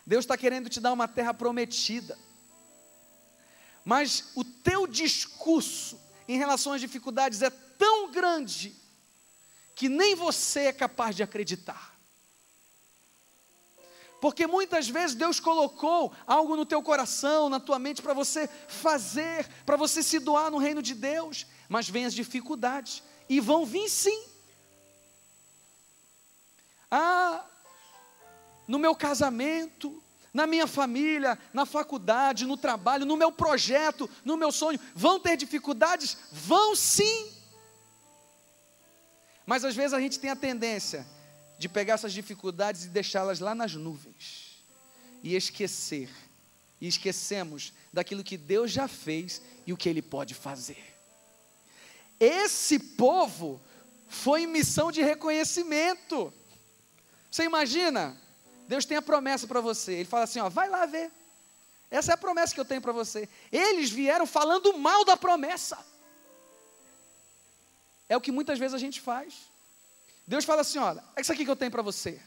Deus 0.06 0.26
está 0.26 0.38
querendo 0.38 0.70
te 0.70 0.80
dar 0.80 0.94
uma 0.94 1.08
terra 1.08 1.34
prometida. 1.34 2.18
Mas 3.86 4.32
o 4.36 4.44
teu 4.44 4.86
discurso 4.86 6.00
em 6.28 6.38
relação 6.38 6.74
às 6.74 6.82
dificuldades 6.82 7.42
é 7.42 7.50
tão 7.50 8.12
grande 8.12 8.76
que 9.74 9.88
nem 9.88 10.14
você 10.14 10.66
é 10.66 10.74
capaz 10.74 11.16
de 11.16 11.24
acreditar. 11.24 11.89
Porque 14.20 14.46
muitas 14.46 14.90
vezes 14.90 15.16
Deus 15.16 15.40
colocou 15.40 16.12
algo 16.28 16.56
no 16.56 16.66
teu 16.66 16.82
coração, 16.84 17.50
na 17.50 17.60
tua 17.60 17.80
mente, 17.80 18.02
para 18.02 18.14
você 18.14 18.50
fazer, 18.68 19.48
para 19.66 19.78
você 19.78 20.04
se 20.04 20.20
doar 20.20 20.52
no 20.52 20.58
reino 20.58 20.82
de 20.82 20.94
Deus, 20.94 21.48
mas 21.70 21.90
vem 21.90 22.06
as 22.06 22.14
dificuldades, 22.14 23.02
e 23.30 23.40
vão 23.40 23.66
vir 23.66 23.90
sim. 23.90 24.26
Ah, 26.92 27.46
no 28.68 28.78
meu 28.78 28.94
casamento, 28.94 30.04
na 30.34 30.46
minha 30.46 30.68
família, 30.68 31.40
na 31.54 31.66
faculdade, 31.66 32.46
no 32.46 32.58
trabalho, 32.58 33.06
no 33.06 33.16
meu 33.16 33.32
projeto, 33.32 34.10
no 34.26 34.36
meu 34.36 34.52
sonho, 34.52 34.80
vão 34.94 35.20
ter 35.20 35.38
dificuldades? 35.38 36.18
Vão 36.32 36.76
sim. 36.76 37.32
Mas 39.46 39.64
às 39.64 39.76
vezes 39.76 39.94
a 39.94 40.00
gente 40.00 40.20
tem 40.20 40.30
a 40.30 40.36
tendência 40.36 41.08
de 41.60 41.68
pegar 41.68 41.96
essas 41.96 42.14
dificuldades 42.14 42.86
e 42.86 42.88
deixá-las 42.88 43.42
lá 43.42 43.54
nas 43.54 43.76
nuvens 43.76 44.64
e 45.22 45.36
esquecer. 45.36 46.10
E 46.80 46.88
esquecemos 46.88 47.74
daquilo 47.92 48.24
que 48.24 48.38
Deus 48.38 48.72
já 48.72 48.88
fez 48.88 49.42
e 49.68 49.74
o 49.74 49.78
que 49.78 49.90
Ele 49.90 50.02
pode 50.02 50.34
fazer. 50.34 50.82
Esse 52.18 52.80
povo 52.80 53.60
foi 54.08 54.44
em 54.44 54.48
missão 54.48 54.90
de 54.90 55.02
reconhecimento. 55.02 56.34
Você 57.30 57.44
imagina? 57.44 58.16
Deus 58.66 58.86
tem 58.86 58.96
a 58.96 59.02
promessa 59.02 59.46
para 59.46 59.60
você. 59.60 59.96
Ele 59.96 60.06
fala 60.06 60.24
assim: 60.24 60.40
ó, 60.40 60.48
vai 60.48 60.70
lá 60.70 60.86
ver. 60.86 61.12
Essa 61.92 62.14
é 62.14 62.14
a 62.14 62.18
promessa 62.18 62.54
que 62.54 62.60
eu 62.62 62.66
tenho 62.66 62.82
para 62.82 62.94
você. 62.94 63.28
Eles 63.52 63.90
vieram 63.90 64.26
falando 64.26 64.78
mal 64.78 65.04
da 65.04 65.18
promessa. 65.18 65.78
É 68.08 68.16
o 68.16 68.22
que 68.22 68.32
muitas 68.32 68.58
vezes 68.58 68.74
a 68.74 68.78
gente 68.78 69.02
faz. 69.02 69.49
Deus 70.30 70.46
fala 70.46 70.62
assim: 70.62 70.78
olha, 70.78 71.04
é 71.16 71.22
isso 71.22 71.32
aqui 71.34 71.44
que 71.44 71.50
eu 71.50 71.56
tenho 71.56 71.72
para 71.72 71.82
você. 71.82 72.22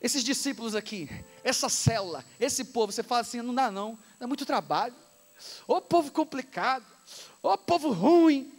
Esses 0.00 0.24
discípulos 0.24 0.74
aqui, 0.74 1.10
essa 1.44 1.68
célula, 1.68 2.24
esse 2.40 2.64
povo, 2.64 2.90
você 2.90 3.02
fala 3.02 3.20
assim: 3.20 3.42
não 3.42 3.54
dá 3.54 3.70
não, 3.70 3.98
é 4.18 4.24
muito 4.24 4.46
trabalho. 4.46 4.94
Ô 5.68 5.78
povo 5.78 6.10
complicado, 6.10 6.86
ô 7.42 7.58
povo 7.58 7.92
ruim. 7.92 8.50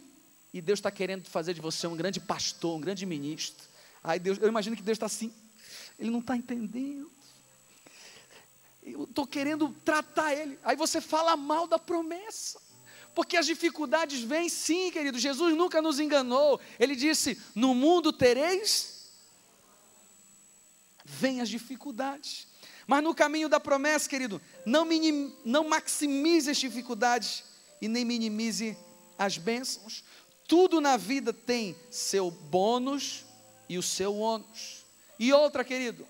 E 0.54 0.62
Deus 0.62 0.78
está 0.78 0.88
querendo 0.88 1.28
fazer 1.28 1.52
de 1.52 1.60
você 1.60 1.88
um 1.88 1.96
grande 1.96 2.20
pastor, 2.20 2.76
um 2.76 2.80
grande 2.80 3.04
ministro. 3.04 3.66
Aí 4.04 4.20
Deus, 4.20 4.38
eu 4.38 4.46
imagino 4.46 4.76
que 4.76 4.82
Deus 4.82 4.94
está 4.94 5.06
assim, 5.06 5.34
ele 5.98 6.10
não 6.10 6.20
está 6.20 6.36
entendendo. 6.36 7.10
Eu 8.84 9.02
estou 9.02 9.26
querendo 9.26 9.68
tratar 9.84 10.32
ele. 10.32 10.56
Aí 10.62 10.76
você 10.76 11.00
fala 11.00 11.36
mal 11.36 11.66
da 11.66 11.78
promessa. 11.78 12.60
Porque 13.18 13.36
as 13.36 13.46
dificuldades 13.46 14.20
vêm 14.20 14.48
sim, 14.48 14.92
querido. 14.92 15.18
Jesus 15.18 15.56
nunca 15.56 15.82
nos 15.82 15.98
enganou. 15.98 16.60
Ele 16.78 16.94
disse: 16.94 17.36
No 17.52 17.74
mundo 17.74 18.12
tereis. 18.12 19.10
Vêm 21.04 21.40
as 21.40 21.48
dificuldades. 21.48 22.46
Mas 22.86 23.02
no 23.02 23.12
caminho 23.12 23.48
da 23.48 23.58
promessa, 23.58 24.08
querido, 24.08 24.40
não, 24.64 24.84
minim, 24.84 25.34
não 25.44 25.68
maximize 25.68 26.48
as 26.48 26.58
dificuldades 26.58 27.42
e 27.82 27.88
nem 27.88 28.04
minimize 28.04 28.78
as 29.18 29.36
bênçãos. 29.36 30.04
Tudo 30.46 30.80
na 30.80 30.96
vida 30.96 31.32
tem 31.32 31.74
seu 31.90 32.30
bônus 32.30 33.24
e 33.68 33.76
o 33.78 33.82
seu 33.82 34.16
ônus. 34.16 34.84
E 35.18 35.32
outra, 35.32 35.64
querido, 35.64 36.06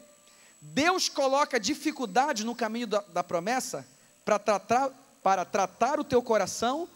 Deus 0.60 1.08
coloca 1.08 1.58
dificuldade 1.58 2.44
no 2.44 2.54
caminho 2.54 2.86
da, 2.86 3.00
da 3.00 3.24
promessa 3.24 3.88
para 4.26 4.38
tratar, 4.38 4.90
para 5.22 5.46
tratar 5.46 5.98
o 5.98 6.04
teu 6.04 6.22
coração 6.22 6.86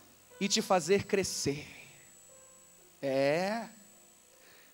e 0.43 0.49
te 0.49 0.61
fazer 0.61 1.05
crescer. 1.05 1.65
É. 3.01 3.69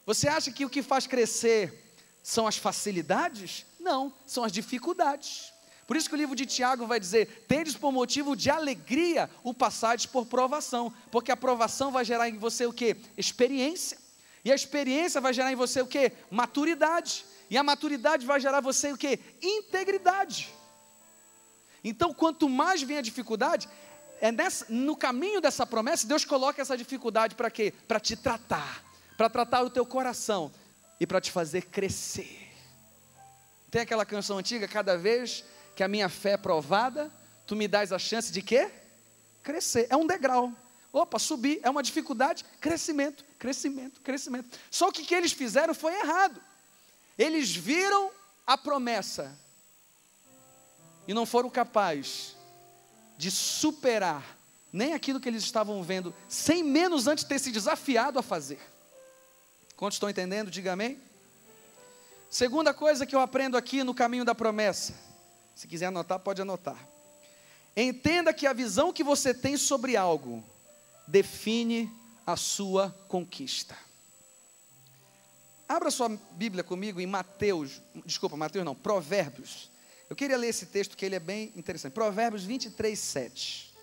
Você 0.07 0.27
acha 0.27 0.51
que 0.51 0.65
o 0.65 0.71
que 0.71 0.83
faz 0.83 1.07
crescer 1.07 1.95
são 2.23 2.47
as 2.47 2.57
facilidades? 2.57 3.67
Não, 3.79 4.11
são 4.27 4.45
as 4.45 4.51
dificuldades. 4.51 5.53
Por 5.87 5.95
isso 5.95 6.09
que 6.09 6.15
o 6.15 6.17
livro 6.17 6.35
de 6.35 6.47
Tiago 6.47 6.87
vai 6.87 6.99
dizer: 6.99 7.45
tendes 7.47 7.77
por 7.77 7.93
motivo 7.93 8.35
de 8.35 8.49
alegria 8.49 9.29
o 9.45 9.53
passagem 9.53 10.09
por 10.09 10.25
provação, 10.25 10.91
porque 11.11 11.31
a 11.31 11.37
provação 11.37 11.93
vai 11.93 12.03
gerar 12.03 12.31
em 12.31 12.39
você 12.39 12.65
o 12.65 12.73
que? 12.73 12.97
Experiência. 13.15 13.99
E 14.43 14.51
a 14.51 14.55
experiência 14.55 15.21
vai 15.21 15.35
gerar 15.35 15.53
em 15.53 15.57
você 15.57 15.83
o 15.83 15.87
que? 15.87 16.13
Maturidade. 16.31 17.27
E 17.51 17.59
a 17.59 17.63
maturidade 17.63 18.25
vai 18.25 18.41
gerar 18.41 18.63
você 18.63 18.91
o 18.91 18.97
que? 18.97 19.21
Integridade. 19.43 20.49
Então, 21.85 22.13
quanto 22.13 22.49
mais 22.49 22.83
vem 22.83 22.99
a 22.99 23.03
dificuldade, 23.03 23.69
é 24.21 24.33
nessa, 24.33 24.67
no 24.69 24.97
caminho 24.97 25.41
dessa 25.41 25.67
promessa, 25.67 26.07
Deus 26.07 26.25
coloca 26.25 26.61
essa 26.61 26.77
dificuldade 26.77 27.35
para 27.35 27.51
quê? 27.51 27.73
Para 27.87 28.01
te 28.01 28.17
tratar, 28.17 28.83
para 29.17 29.29
tratar 29.29 29.63
o 29.63 29.71
teu 29.71 29.85
coração 29.85 30.53
e 31.01 31.07
para 31.07 31.21
te 31.21 31.31
fazer 31.31 31.63
crescer. 31.67 32.49
Tem 33.71 33.83
aquela 33.83 34.07
canção 34.07 34.39
antiga, 34.39 34.67
cada 34.67 34.97
vez 34.97 35.45
que 35.77 35.83
a 35.83 35.89
minha 35.89 36.09
fé 36.09 36.33
é 36.33 36.37
provada, 36.37 37.13
tu 37.47 37.55
me 37.55 37.69
dás 37.69 37.93
a 37.93 37.99
chance 37.99 38.33
de 38.33 38.43
quê? 38.43 38.71
Crescer. 39.43 39.87
É 39.91 39.97
um 39.97 40.07
degrau. 40.07 40.53
Opa, 40.93 41.19
subir 41.19 41.61
é 41.63 41.69
uma 41.69 41.83
dificuldade, 41.83 42.45
crescimento, 42.61 43.25
crescimento, 43.39 44.01
crescimento. 44.01 44.59
Só 44.71 44.91
que 44.91 45.03
o 45.03 45.05
que 45.05 45.15
eles 45.15 45.33
fizeram 45.33 45.75
foi 45.75 45.95
errado. 45.95 46.41
Eles 47.17 47.55
viram 47.55 48.11
a 48.47 48.57
promessa 48.57 49.39
e 51.07 51.13
não 51.13 51.27
foram 51.27 51.51
capazes 51.51 52.38
de 53.19 53.31
superar 53.31 54.39
nem 54.73 54.95
aquilo 54.95 55.21
que 55.21 55.29
eles 55.29 55.45
estavam 55.45 55.83
vendo, 55.83 56.15
sem 56.29 56.63
menos 56.63 57.07
antes 57.07 57.25
ter 57.25 57.39
se 57.39 57.51
desafiado 57.51 58.19
a 58.19 58.23
fazer. 58.23 58.61
Quantos 59.77 59.97
estão 59.97 60.09
entendendo? 60.09 60.51
Diga 60.51 60.73
amém. 60.73 60.99
Segunda 62.31 62.73
coisa 62.73 63.05
que 63.05 63.15
eu 63.15 63.21
aprendo 63.21 63.57
aqui 63.57 63.85
no 63.85 63.95
caminho 63.95 64.25
da 64.25 64.35
promessa 64.35 65.09
se 65.59 65.67
quiser 65.67 65.87
anotar, 65.87 66.21
pode 66.21 66.41
anotar. 66.41 66.79
Entenda 67.77 68.33
que 68.33 68.47
a 68.47 68.53
visão 68.53 68.93
que 68.93 69.03
você 69.03 69.35
tem 69.35 69.57
sobre 69.57 69.97
algo 69.97 70.45
define 71.05 71.93
a 72.25 72.37
sua 72.37 72.95
conquista. 73.09 73.77
Abra 75.69 75.91
sua 75.91 76.09
Bíblia 76.31 76.63
comigo 76.63 77.01
em 77.01 77.09
Mateus, 77.09 77.83
desculpa, 78.07 78.37
Mateus 78.37 78.65
não, 78.65 78.73
Provérbios. 78.73 79.69
Eu 80.09 80.17
queria 80.17 80.37
ler 80.37 80.49
esse 80.49 80.67
texto 80.67 80.97
que 80.97 81.05
ele 81.05 81.17
é 81.17 81.21
bem 81.21 81.53
interessante. 81.55 81.93
Provérbios 81.93 82.45
23, 82.45 82.99
7. 82.99 83.75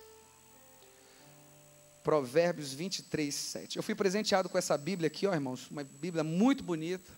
Provérbios 2.04 2.74
23, 2.74 3.34
7. 3.34 3.78
Eu 3.78 3.84
fui 3.84 3.96
presenteado 3.96 4.50
com 4.50 4.58
essa 4.58 4.78
Bíblia 4.78 5.08
aqui, 5.08 5.28
ó 5.28 5.34
irmãos, 5.34 5.70
uma 5.70 5.84
Bíblia 5.84 6.24
muito 6.24 6.64
bonita. 6.64 7.12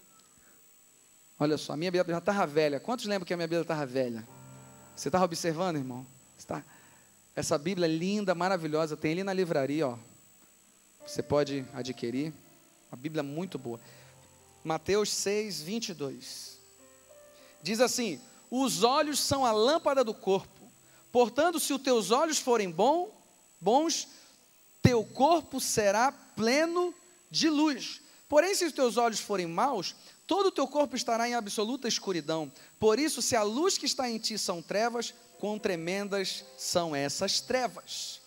Olha 1.39 1.57
só, 1.57 1.73
a 1.73 1.77
minha 1.77 1.91
Bíblia 1.91 2.13
já 2.13 2.19
estava 2.19 2.47
velha. 2.47 2.79
Quantos 2.79 3.05
lembram 3.05 3.25
que 3.25 3.33
a 3.33 3.37
minha 3.37 3.47
Bíblia 3.47 3.61
estava 3.61 3.85
velha? 3.85 4.27
Você 4.95 5.09
estava 5.09 5.25
observando, 5.25 5.77
irmão? 5.77 6.05
Está? 6.37 6.63
Essa 7.35 7.57
Bíblia 7.57 7.87
linda, 7.87 8.33
maravilhosa, 8.33 8.97
tem 8.97 9.11
ali 9.11 9.23
na 9.23 9.33
livraria, 9.33 9.87
ó. 9.87 9.99
Você 11.05 11.21
pode 11.21 11.65
adquirir. 11.73 12.33
Uma 12.91 12.97
Bíblia 12.97 13.21
muito 13.21 13.59
boa. 13.59 13.79
Mateus 14.63 15.13
6, 15.13 15.61
22. 15.61 16.57
Diz 17.61 17.79
assim: 17.79 18.19
Os 18.49 18.83
olhos 18.83 19.19
são 19.19 19.45
a 19.45 19.51
lâmpada 19.51 20.03
do 20.03 20.13
corpo. 20.13 20.71
Portanto, 21.11 21.59
se 21.59 21.73
os 21.73 21.81
teus 21.81 22.11
olhos 22.11 22.39
forem 22.39 22.69
bom, 22.69 23.11
bons, 23.59 24.07
teu 24.81 25.03
corpo 25.03 25.59
será 25.59 26.11
pleno 26.11 26.93
de 27.29 27.49
luz. 27.49 28.01
Porém, 28.29 28.53
se 28.55 28.65
os 28.65 28.73
teus 28.73 28.97
olhos 28.97 29.19
forem 29.19 29.47
maus, 29.47 29.95
todo 30.25 30.47
o 30.47 30.51
teu 30.51 30.67
corpo 30.67 30.95
estará 30.95 31.27
em 31.27 31.33
absoluta 31.33 31.87
escuridão. 31.87 32.51
Por 32.79 32.99
isso, 32.99 33.21
se 33.21 33.35
a 33.35 33.43
luz 33.43 33.77
que 33.77 33.85
está 33.85 34.09
em 34.09 34.17
ti 34.17 34.37
são 34.37 34.61
trevas, 34.61 35.13
quão 35.39 35.57
tremendas 35.57 36.43
são 36.57 36.95
essas 36.95 37.39
trevas. 37.39 38.21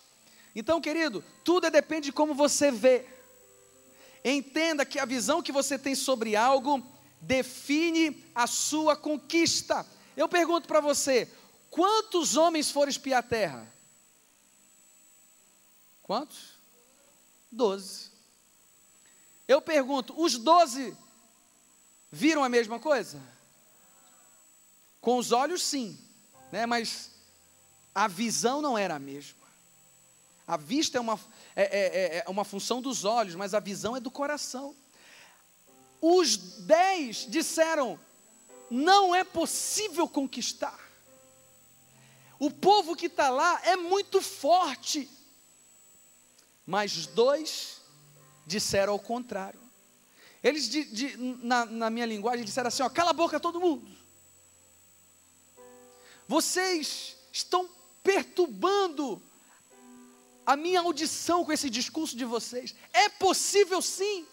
Então, 0.55 0.81
querido, 0.81 1.23
tudo 1.43 1.69
depende 1.69 2.05
de 2.05 2.11
como 2.11 2.33
você 2.33 2.71
vê. 2.71 3.05
Entenda 4.23 4.85
que 4.85 4.99
a 4.99 5.05
visão 5.05 5.41
que 5.41 5.51
você 5.51 5.79
tem 5.79 5.95
sobre 5.95 6.35
algo 6.35 6.85
define 7.21 8.23
a 8.35 8.47
sua 8.47 8.95
conquista. 8.95 9.85
Eu 10.15 10.27
pergunto 10.27 10.67
para 10.67 10.79
você: 10.79 11.29
quantos 11.69 12.35
homens 12.35 12.71
foram 12.71 12.89
espiar 12.89 13.19
a 13.19 13.27
terra? 13.27 13.73
Quantos? 16.03 16.51
Doze. 17.51 18.11
Eu 19.47 19.61
pergunto: 19.61 20.13
os 20.21 20.37
doze 20.37 20.97
Viram 22.11 22.43
a 22.43 22.49
mesma 22.49 22.77
coisa? 22.77 23.21
Com 24.99 25.17
os 25.17 25.31
olhos, 25.31 25.63
sim, 25.63 25.97
né? 26.51 26.65
mas 26.65 27.11
a 27.95 28.07
visão 28.07 28.61
não 28.61 28.77
era 28.77 28.95
a 28.95 28.99
mesma. 28.99 29.39
A 30.45 30.57
vista 30.57 30.97
é 30.97 31.01
uma, 31.01 31.17
é, 31.55 31.63
é, 31.63 32.17
é, 32.17 32.23
é 32.25 32.29
uma 32.29 32.43
função 32.43 32.81
dos 32.81 33.05
olhos, 33.05 33.35
mas 33.35 33.53
a 33.53 33.61
visão 33.61 33.95
é 33.95 34.01
do 34.01 34.11
coração. 34.11 34.75
Os 36.01 36.35
dez 36.35 37.25
disseram: 37.29 37.97
não 38.71 39.13
é 39.13 39.21
possível 39.21 40.07
conquistar. 40.07 40.79
O 42.39 42.49
povo 42.49 42.95
que 42.95 43.07
está 43.07 43.29
lá 43.29 43.61
é 43.65 43.75
muito 43.75 44.21
forte. 44.21 45.09
Mas 46.65 47.05
dois 47.05 47.81
disseram 48.47 48.93
ao 48.93 48.99
contrário. 48.99 49.59
Eles, 50.41 50.69
de, 50.69 50.85
de, 50.85 51.17
na, 51.17 51.65
na, 51.65 51.89
minha 51.89 52.05
linguagem, 52.05 52.45
disseram 52.45 52.69
assim: 52.69 52.81
ó, 52.81 52.89
cala 52.89 53.09
a 53.09 53.13
boca 53.13 53.41
todo 53.41 53.59
mundo. 53.59 53.85
Vocês 56.25 57.17
estão 57.31 57.69
perturbando 58.01 59.21
a 60.45 60.55
minha 60.55 60.79
audição 60.79 61.43
com 61.43 61.51
esse 61.51 61.69
discurso 61.69 62.15
de 62.15 62.23
vocês. 62.23 62.73
É 62.93 63.09
possível 63.09 63.81
sim. 63.81 64.25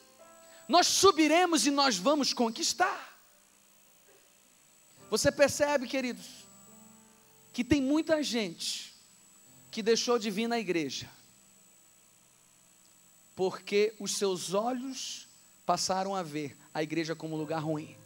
Nós 0.68 0.86
subiremos 0.86 1.66
e 1.66 1.72
nós 1.72 1.96
vamos 1.96 2.32
conquistar. 2.32 3.07
Você 5.10 5.32
percebe, 5.32 5.86
queridos, 5.86 6.26
que 7.52 7.64
tem 7.64 7.80
muita 7.80 8.22
gente 8.22 8.94
que 9.70 9.82
deixou 9.82 10.18
de 10.18 10.30
vir 10.30 10.48
na 10.48 10.58
igreja 10.58 11.08
porque 13.38 13.94
os 14.00 14.16
seus 14.16 14.52
olhos 14.52 15.28
passaram 15.64 16.12
a 16.12 16.24
ver 16.24 16.56
a 16.74 16.82
igreja 16.82 17.14
como 17.14 17.36
lugar 17.36 17.60
ruim. 17.60 17.96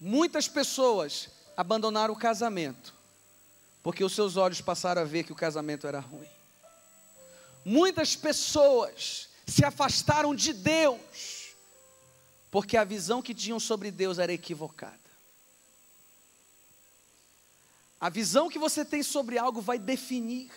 Muitas 0.00 0.48
pessoas 0.48 1.28
abandonaram 1.54 2.14
o 2.14 2.18
casamento, 2.18 2.94
porque 3.82 4.02
os 4.02 4.14
seus 4.14 4.38
olhos 4.38 4.62
passaram 4.62 5.02
a 5.02 5.04
ver 5.04 5.24
que 5.24 5.32
o 5.32 5.36
casamento 5.36 5.86
era 5.86 6.00
ruim. 6.00 6.30
Muitas 7.62 8.16
pessoas 8.16 9.28
se 9.46 9.62
afastaram 9.62 10.34
de 10.34 10.54
Deus, 10.54 10.98
porque 12.50 12.76
a 12.76 12.84
visão 12.84 13.20
que 13.22 13.34
tinham 13.34 13.60
sobre 13.60 13.90
Deus 13.90 14.18
era 14.18 14.32
equivocada. 14.32 14.98
A 18.00 18.08
visão 18.08 18.48
que 18.48 18.58
você 18.58 18.84
tem 18.84 19.02
sobre 19.02 19.38
algo 19.38 19.60
vai 19.60 19.78
definir 19.78 20.50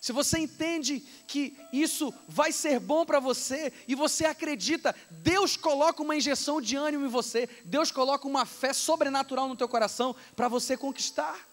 se 0.00 0.12
você 0.12 0.38
entende 0.38 1.00
que 1.26 1.56
isso 1.72 2.14
vai 2.28 2.52
ser 2.52 2.78
bom 2.78 3.04
para 3.04 3.18
você 3.18 3.72
e 3.86 3.94
você 3.96 4.24
acredita, 4.24 4.94
Deus 5.10 5.56
coloca 5.56 6.02
uma 6.02 6.14
injeção 6.14 6.60
de 6.60 6.76
ânimo 6.76 7.06
em 7.06 7.08
você, 7.08 7.48
Deus 7.64 7.90
coloca 7.90 8.26
uma 8.26 8.46
fé 8.46 8.72
sobrenatural 8.72 9.48
no 9.48 9.56
teu 9.56 9.68
coração 9.68 10.14
para 10.36 10.46
você 10.46 10.76
conquistar. 10.76 11.48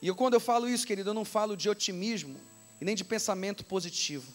E 0.00 0.06
eu, 0.06 0.14
quando 0.14 0.34
eu 0.34 0.40
falo 0.40 0.68
isso, 0.68 0.86
querido, 0.86 1.10
eu 1.10 1.14
não 1.14 1.24
falo 1.24 1.56
de 1.56 1.68
otimismo 1.68 2.40
e 2.80 2.84
nem 2.84 2.94
de 2.94 3.04
pensamento 3.04 3.64
positivo. 3.64 4.32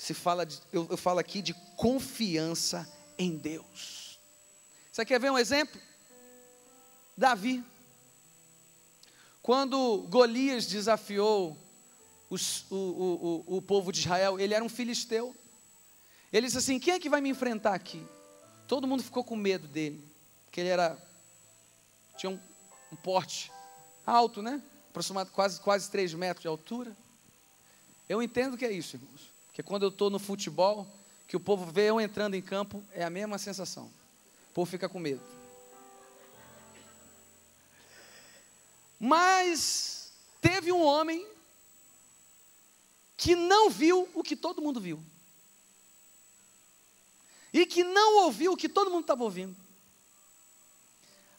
Se 0.00 0.14
fala 0.14 0.46
de, 0.46 0.58
eu, 0.72 0.86
eu 0.88 0.96
falo 0.96 1.18
aqui 1.18 1.42
de 1.42 1.52
confiança 1.76 2.90
em 3.18 3.36
Deus. 3.36 4.18
Você 4.90 5.04
quer 5.04 5.20
ver 5.20 5.30
um 5.30 5.36
exemplo? 5.36 5.78
Davi. 7.14 7.62
Quando 9.42 10.06
Golias 10.08 10.64
desafiou 10.64 11.54
os, 12.30 12.64
o, 12.70 12.76
o, 12.76 13.44
o, 13.46 13.56
o 13.58 13.62
povo 13.62 13.92
de 13.92 13.98
Israel, 13.98 14.40
ele 14.40 14.54
era 14.54 14.64
um 14.64 14.70
filisteu. 14.70 15.36
Ele 16.32 16.46
disse 16.46 16.56
assim: 16.56 16.78
Quem 16.78 16.94
é 16.94 16.98
que 16.98 17.10
vai 17.10 17.20
me 17.20 17.28
enfrentar 17.28 17.74
aqui? 17.74 18.02
Todo 18.66 18.86
mundo 18.86 19.02
ficou 19.02 19.22
com 19.22 19.36
medo 19.36 19.68
dele, 19.68 20.02
porque 20.46 20.62
ele 20.62 20.70
era 20.70 20.96
tinha 22.16 22.30
um, 22.30 22.40
um 22.90 22.96
porte 22.96 23.52
alto, 24.06 24.40
né? 24.40 24.62
Aproximadamente 24.88 25.34
quase, 25.34 25.60
quase 25.60 25.90
3 25.90 26.14
metros 26.14 26.40
de 26.40 26.48
altura. 26.48 26.96
Eu 28.08 28.22
entendo 28.22 28.56
que 28.56 28.64
é 28.64 28.72
isso, 28.72 28.96
irmãos. 28.96 29.29
Porque 29.50 29.64
quando 29.64 29.82
eu 29.82 29.88
estou 29.88 30.08
no 30.08 30.20
futebol, 30.20 30.86
que 31.26 31.36
o 31.36 31.40
povo 31.40 31.66
vê 31.66 31.90
eu 31.90 32.00
entrando 32.00 32.34
em 32.34 32.40
campo, 32.40 32.84
é 32.92 33.02
a 33.02 33.10
mesma 33.10 33.36
sensação. 33.36 33.90
O 34.50 34.54
povo 34.54 34.70
fica 34.70 34.88
com 34.88 35.00
medo. 35.00 35.22
Mas 38.98 40.12
teve 40.40 40.70
um 40.70 40.82
homem 40.82 41.26
que 43.16 43.34
não 43.34 43.68
viu 43.68 44.08
o 44.14 44.22
que 44.22 44.36
todo 44.36 44.62
mundo 44.62 44.80
viu. 44.80 45.02
E 47.52 47.66
que 47.66 47.82
não 47.82 48.24
ouviu 48.24 48.52
o 48.52 48.56
que 48.56 48.68
todo 48.68 48.90
mundo 48.90 49.02
estava 49.02 49.24
ouvindo. 49.24 49.56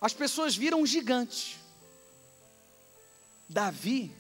as 0.02 0.14
pessoas 0.14 0.56
viram 0.56 0.82
um 0.82 0.86
gigante. 0.86 1.58
Davi 3.48 4.14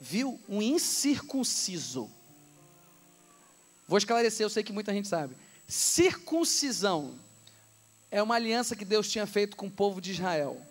viu 0.00 0.40
um 0.48 0.62
incircunciso. 0.62 2.10
Vou 3.90 3.98
esclarecer, 3.98 4.46
eu 4.46 4.48
sei 4.50 4.62
que 4.62 4.72
muita 4.72 4.92
gente 4.92 5.08
sabe. 5.08 5.36
Circuncisão 5.66 7.18
é 8.08 8.22
uma 8.22 8.36
aliança 8.36 8.76
que 8.76 8.84
Deus 8.84 9.10
tinha 9.10 9.26
feito 9.26 9.56
com 9.56 9.66
o 9.66 9.70
povo 9.70 10.00
de 10.00 10.12
Israel. 10.12 10.64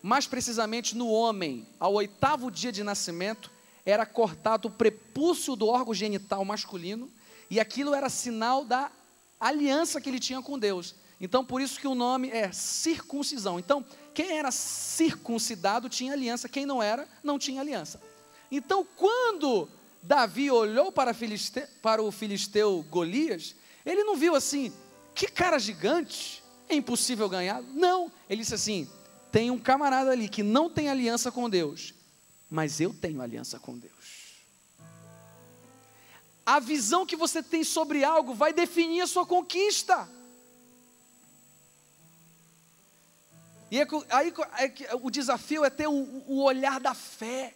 Mais 0.00 0.28
precisamente 0.28 0.96
no 0.96 1.08
homem, 1.08 1.66
ao 1.80 1.92
oitavo 1.94 2.48
dia 2.48 2.70
de 2.70 2.84
nascimento, 2.84 3.50
era 3.84 4.06
cortado 4.06 4.68
o 4.68 4.70
prepúcio 4.70 5.56
do 5.56 5.66
órgão 5.66 5.92
genital 5.92 6.44
masculino, 6.44 7.10
e 7.50 7.58
aquilo 7.58 7.96
era 7.96 8.08
sinal 8.08 8.64
da 8.64 8.92
aliança 9.40 10.00
que 10.00 10.08
ele 10.08 10.20
tinha 10.20 10.40
com 10.40 10.56
Deus. 10.56 10.94
Então, 11.20 11.44
por 11.44 11.60
isso 11.60 11.80
que 11.80 11.88
o 11.88 11.96
nome 11.96 12.30
é 12.30 12.52
circuncisão. 12.52 13.58
Então, 13.58 13.84
quem 14.14 14.38
era 14.38 14.52
circuncidado 14.52 15.88
tinha 15.88 16.12
aliança, 16.12 16.48
quem 16.48 16.64
não 16.64 16.80
era, 16.80 17.08
não 17.24 17.40
tinha 17.40 17.60
aliança. 17.60 18.00
Então, 18.52 18.86
quando 18.96 19.68
Davi 20.02 20.50
olhou 20.50 20.90
para, 20.90 21.12
Filiste, 21.12 21.66
para 21.82 22.02
o 22.02 22.10
filisteu 22.10 22.84
Golias, 22.88 23.54
ele 23.84 24.02
não 24.04 24.16
viu 24.16 24.34
assim, 24.34 24.72
que 25.14 25.26
cara 25.26 25.58
gigante, 25.58 26.42
é 26.68 26.74
impossível 26.74 27.28
ganhar. 27.28 27.62
Não, 27.62 28.10
ele 28.28 28.42
disse 28.42 28.54
assim: 28.54 28.88
tem 29.30 29.50
um 29.50 29.58
camarada 29.58 30.10
ali 30.10 30.28
que 30.28 30.42
não 30.42 30.70
tem 30.70 30.88
aliança 30.88 31.30
com 31.30 31.48
Deus, 31.48 31.94
mas 32.48 32.80
eu 32.80 32.94
tenho 32.94 33.20
aliança 33.20 33.58
com 33.58 33.78
Deus. 33.78 33.90
A 36.44 36.58
visão 36.58 37.06
que 37.06 37.16
você 37.16 37.42
tem 37.42 37.62
sobre 37.62 38.02
algo 38.02 38.34
vai 38.34 38.52
definir 38.52 39.02
a 39.02 39.06
sua 39.06 39.26
conquista. 39.26 40.08
E 43.70 43.78
é, 43.80 43.86
aí 44.10 44.32
é, 44.58 44.94
o 44.96 45.10
desafio 45.10 45.64
é 45.64 45.70
ter 45.70 45.86
o, 45.86 46.24
o 46.26 46.42
olhar 46.42 46.80
da 46.80 46.92
fé. 46.92 47.54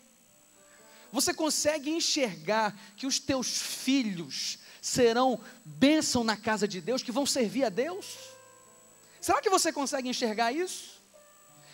Você 1.14 1.32
consegue 1.32 1.90
enxergar 1.90 2.76
que 2.96 3.06
os 3.06 3.20
teus 3.20 3.62
filhos 3.62 4.58
serão 4.82 5.38
bênção 5.64 6.24
na 6.24 6.36
casa 6.36 6.66
de 6.66 6.80
Deus, 6.80 7.04
que 7.04 7.12
vão 7.12 7.24
servir 7.24 7.62
a 7.62 7.68
Deus? 7.68 8.16
Será 9.20 9.40
que 9.40 9.48
você 9.48 9.72
consegue 9.72 10.08
enxergar 10.08 10.50
isso? 10.50 11.00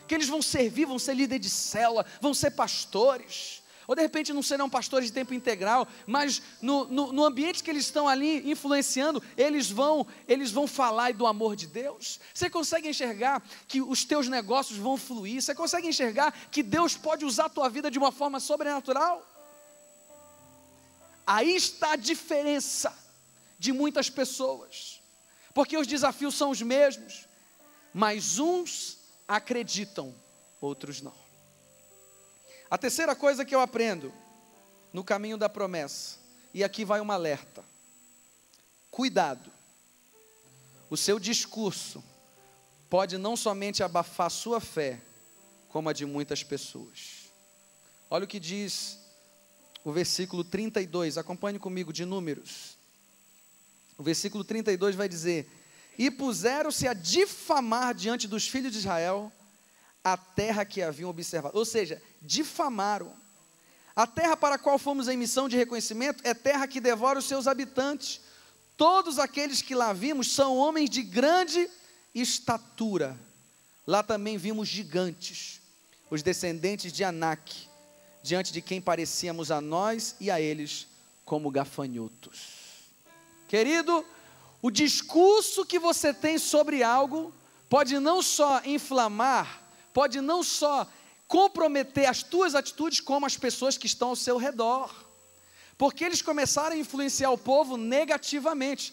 Que 0.06 0.14
eles 0.14 0.28
vão 0.28 0.42
servir, 0.42 0.84
vão 0.84 0.98
ser 0.98 1.14
líderes 1.14 1.46
de 1.46 1.50
célula, 1.50 2.04
vão 2.20 2.34
ser 2.34 2.50
pastores 2.50 3.59
ou 3.90 3.96
de 3.96 4.02
repente 4.02 4.32
não 4.32 4.40
serão 4.40 4.70
pastores 4.70 5.08
de 5.08 5.12
tempo 5.12 5.34
integral, 5.34 5.84
mas 6.06 6.40
no, 6.62 6.84
no, 6.84 7.12
no, 7.12 7.24
ambiente 7.24 7.60
que 7.60 7.68
eles 7.68 7.86
estão 7.86 8.06
ali 8.06 8.48
influenciando, 8.48 9.20
eles 9.36 9.68
vão, 9.68 10.06
eles 10.28 10.52
vão 10.52 10.68
falar 10.68 11.12
do 11.12 11.26
amor 11.26 11.56
de 11.56 11.66
Deus. 11.66 12.20
Você 12.32 12.48
consegue 12.48 12.88
enxergar 12.88 13.42
que 13.66 13.82
os 13.82 14.04
teus 14.04 14.28
negócios 14.28 14.78
vão 14.78 14.96
fluir? 14.96 15.42
Você 15.42 15.56
consegue 15.56 15.88
enxergar 15.88 16.32
que 16.52 16.62
Deus 16.62 16.96
pode 16.96 17.24
usar 17.24 17.46
a 17.46 17.48
tua 17.48 17.68
vida 17.68 17.90
de 17.90 17.98
uma 17.98 18.12
forma 18.12 18.38
sobrenatural? 18.38 19.26
Aí 21.26 21.56
está 21.56 21.94
a 21.94 21.96
diferença 21.96 22.96
de 23.58 23.72
muitas 23.72 24.08
pessoas, 24.08 25.02
porque 25.52 25.76
os 25.76 25.88
desafios 25.88 26.36
são 26.36 26.50
os 26.50 26.62
mesmos, 26.62 27.26
mas 27.92 28.38
uns 28.38 28.98
acreditam, 29.26 30.14
outros 30.60 31.02
não. 31.02 31.29
A 32.70 32.78
terceira 32.78 33.16
coisa 33.16 33.44
que 33.44 33.54
eu 33.54 33.60
aprendo 33.60 34.12
no 34.92 35.02
caminho 35.02 35.36
da 35.36 35.48
promessa, 35.48 36.18
e 36.54 36.62
aqui 36.62 36.84
vai 36.84 37.00
um 37.00 37.10
alerta: 37.10 37.64
cuidado, 38.90 39.50
o 40.88 40.96
seu 40.96 41.18
discurso 41.18 42.02
pode 42.88 43.18
não 43.18 43.36
somente 43.36 43.82
abafar 43.82 44.30
sua 44.30 44.60
fé, 44.60 45.00
como 45.68 45.88
a 45.88 45.92
de 45.92 46.06
muitas 46.06 46.44
pessoas. 46.44 47.32
Olha 48.08 48.24
o 48.24 48.28
que 48.28 48.38
diz 48.38 48.98
o 49.82 49.90
versículo 49.90 50.44
32, 50.44 51.18
acompanhe 51.18 51.58
comigo 51.58 51.92
de 51.92 52.04
números. 52.04 52.76
O 53.98 54.02
versículo 54.02 54.44
32 54.44 54.94
vai 54.94 55.08
dizer: 55.08 55.50
E 55.98 56.08
puseram-se 56.08 56.86
a 56.86 56.94
difamar 56.94 57.94
diante 57.94 58.28
dos 58.28 58.46
filhos 58.46 58.72
de 58.72 58.78
Israel 58.78 59.32
a 60.02 60.16
terra 60.16 60.64
que 60.64 60.82
haviam 60.82 61.10
observado. 61.10 61.56
Ou 61.56 61.64
seja, 61.64 62.02
difamaram. 62.20 63.12
A 63.94 64.06
terra 64.06 64.36
para 64.36 64.54
a 64.54 64.58
qual 64.58 64.78
fomos 64.78 65.08
em 65.08 65.16
missão 65.16 65.48
de 65.48 65.56
reconhecimento 65.56 66.22
é 66.26 66.32
terra 66.32 66.66
que 66.66 66.80
devora 66.80 67.18
os 67.18 67.26
seus 67.26 67.46
habitantes. 67.46 68.20
Todos 68.76 69.18
aqueles 69.18 69.60
que 69.60 69.74
lá 69.74 69.92
vimos 69.92 70.32
são 70.32 70.56
homens 70.56 70.88
de 70.88 71.02
grande 71.02 71.68
estatura. 72.14 73.18
Lá 73.86 74.02
também 74.02 74.38
vimos 74.38 74.68
gigantes, 74.68 75.60
os 76.10 76.22
descendentes 76.22 76.92
de 76.92 77.04
Anak, 77.04 77.68
diante 78.22 78.52
de 78.52 78.62
quem 78.62 78.80
parecíamos 78.80 79.50
a 79.50 79.60
nós 79.60 80.16
e 80.20 80.30
a 80.30 80.40
eles 80.40 80.86
como 81.24 81.50
gafanhotos. 81.50 82.60
Querido, 83.48 84.04
o 84.62 84.70
discurso 84.70 85.66
que 85.66 85.78
você 85.78 86.14
tem 86.14 86.38
sobre 86.38 86.82
algo 86.82 87.34
pode 87.68 87.98
não 87.98 88.22
só 88.22 88.62
inflamar, 88.64 89.59
pode 89.92 90.20
não 90.20 90.42
só 90.42 90.86
comprometer 91.26 92.06
as 92.06 92.22
tuas 92.22 92.54
atitudes, 92.54 93.00
como 93.00 93.24
as 93.24 93.36
pessoas 93.36 93.78
que 93.78 93.86
estão 93.86 94.08
ao 94.08 94.16
seu 94.16 94.36
redor. 94.36 94.92
Porque 95.78 96.04
eles 96.04 96.20
começaram 96.20 96.74
a 96.74 96.78
influenciar 96.78 97.30
o 97.30 97.38
povo 97.38 97.76
negativamente. 97.76 98.92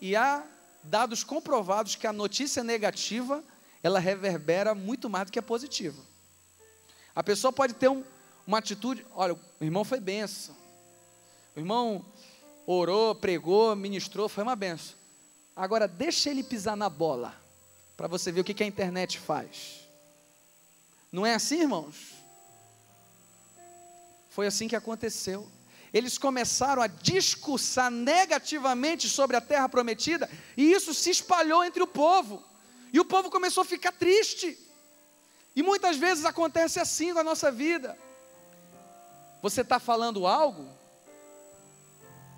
E 0.00 0.14
há 0.16 0.44
dados 0.82 1.24
comprovados 1.24 1.94
que 1.94 2.06
a 2.06 2.12
notícia 2.12 2.64
negativa, 2.64 3.42
ela 3.82 3.98
reverbera 3.98 4.74
muito 4.74 5.08
mais 5.08 5.26
do 5.26 5.32
que 5.32 5.38
a 5.38 5.42
positiva. 5.42 6.02
A 7.14 7.22
pessoa 7.22 7.52
pode 7.52 7.74
ter 7.74 7.88
um, 7.88 8.04
uma 8.46 8.58
atitude, 8.58 9.06
olha, 9.14 9.34
o 9.34 9.64
irmão 9.64 9.84
foi 9.84 10.00
benção. 10.00 10.56
O 11.56 11.60
irmão 11.60 12.04
orou, 12.66 13.14
pregou, 13.14 13.74
ministrou, 13.74 14.28
foi 14.28 14.42
uma 14.44 14.54
benção. 14.54 14.96
Agora 15.56 15.88
deixa 15.88 16.30
ele 16.30 16.42
pisar 16.42 16.76
na 16.76 16.88
bola, 16.88 17.34
para 17.96 18.06
você 18.06 18.30
ver 18.30 18.42
o 18.42 18.44
que, 18.44 18.54
que 18.54 18.62
a 18.62 18.66
internet 18.66 19.18
faz. 19.18 19.87
Não 21.10 21.24
é 21.24 21.34
assim, 21.34 21.60
irmãos? 21.60 22.18
Foi 24.28 24.46
assim 24.46 24.68
que 24.68 24.76
aconteceu. 24.76 25.48
Eles 25.92 26.18
começaram 26.18 26.82
a 26.82 26.86
discursar 26.86 27.90
negativamente 27.90 29.08
sobre 29.08 29.36
a 29.36 29.40
terra 29.40 29.68
prometida, 29.68 30.28
e 30.56 30.70
isso 30.70 30.92
se 30.92 31.10
espalhou 31.10 31.64
entre 31.64 31.82
o 31.82 31.86
povo. 31.86 32.44
E 32.92 33.00
o 33.00 33.04
povo 33.04 33.30
começou 33.30 33.62
a 33.62 33.64
ficar 33.64 33.92
triste. 33.92 34.58
E 35.56 35.62
muitas 35.62 35.96
vezes 35.96 36.24
acontece 36.24 36.78
assim 36.78 37.12
com 37.12 37.18
a 37.18 37.24
nossa 37.24 37.50
vida. 37.50 37.98
Você 39.42 39.62
está 39.62 39.78
falando 39.78 40.26
algo 40.26 40.68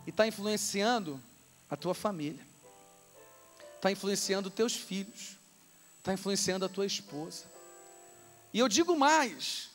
e 0.07 0.11
está 0.11 0.27
influenciando 0.27 1.21
a 1.69 1.77
tua 1.77 1.95
família, 1.95 2.45
está 3.77 3.91
influenciando 3.91 4.51
teus 4.51 4.75
filhos, 4.75 5.37
está 5.99 6.13
influenciando 6.13 6.65
a 6.65 6.69
tua 6.69 6.87
esposa. 6.87 7.45
E 8.53 8.59
eu 8.59 8.69
digo 8.69 8.97
mais: 8.97 9.71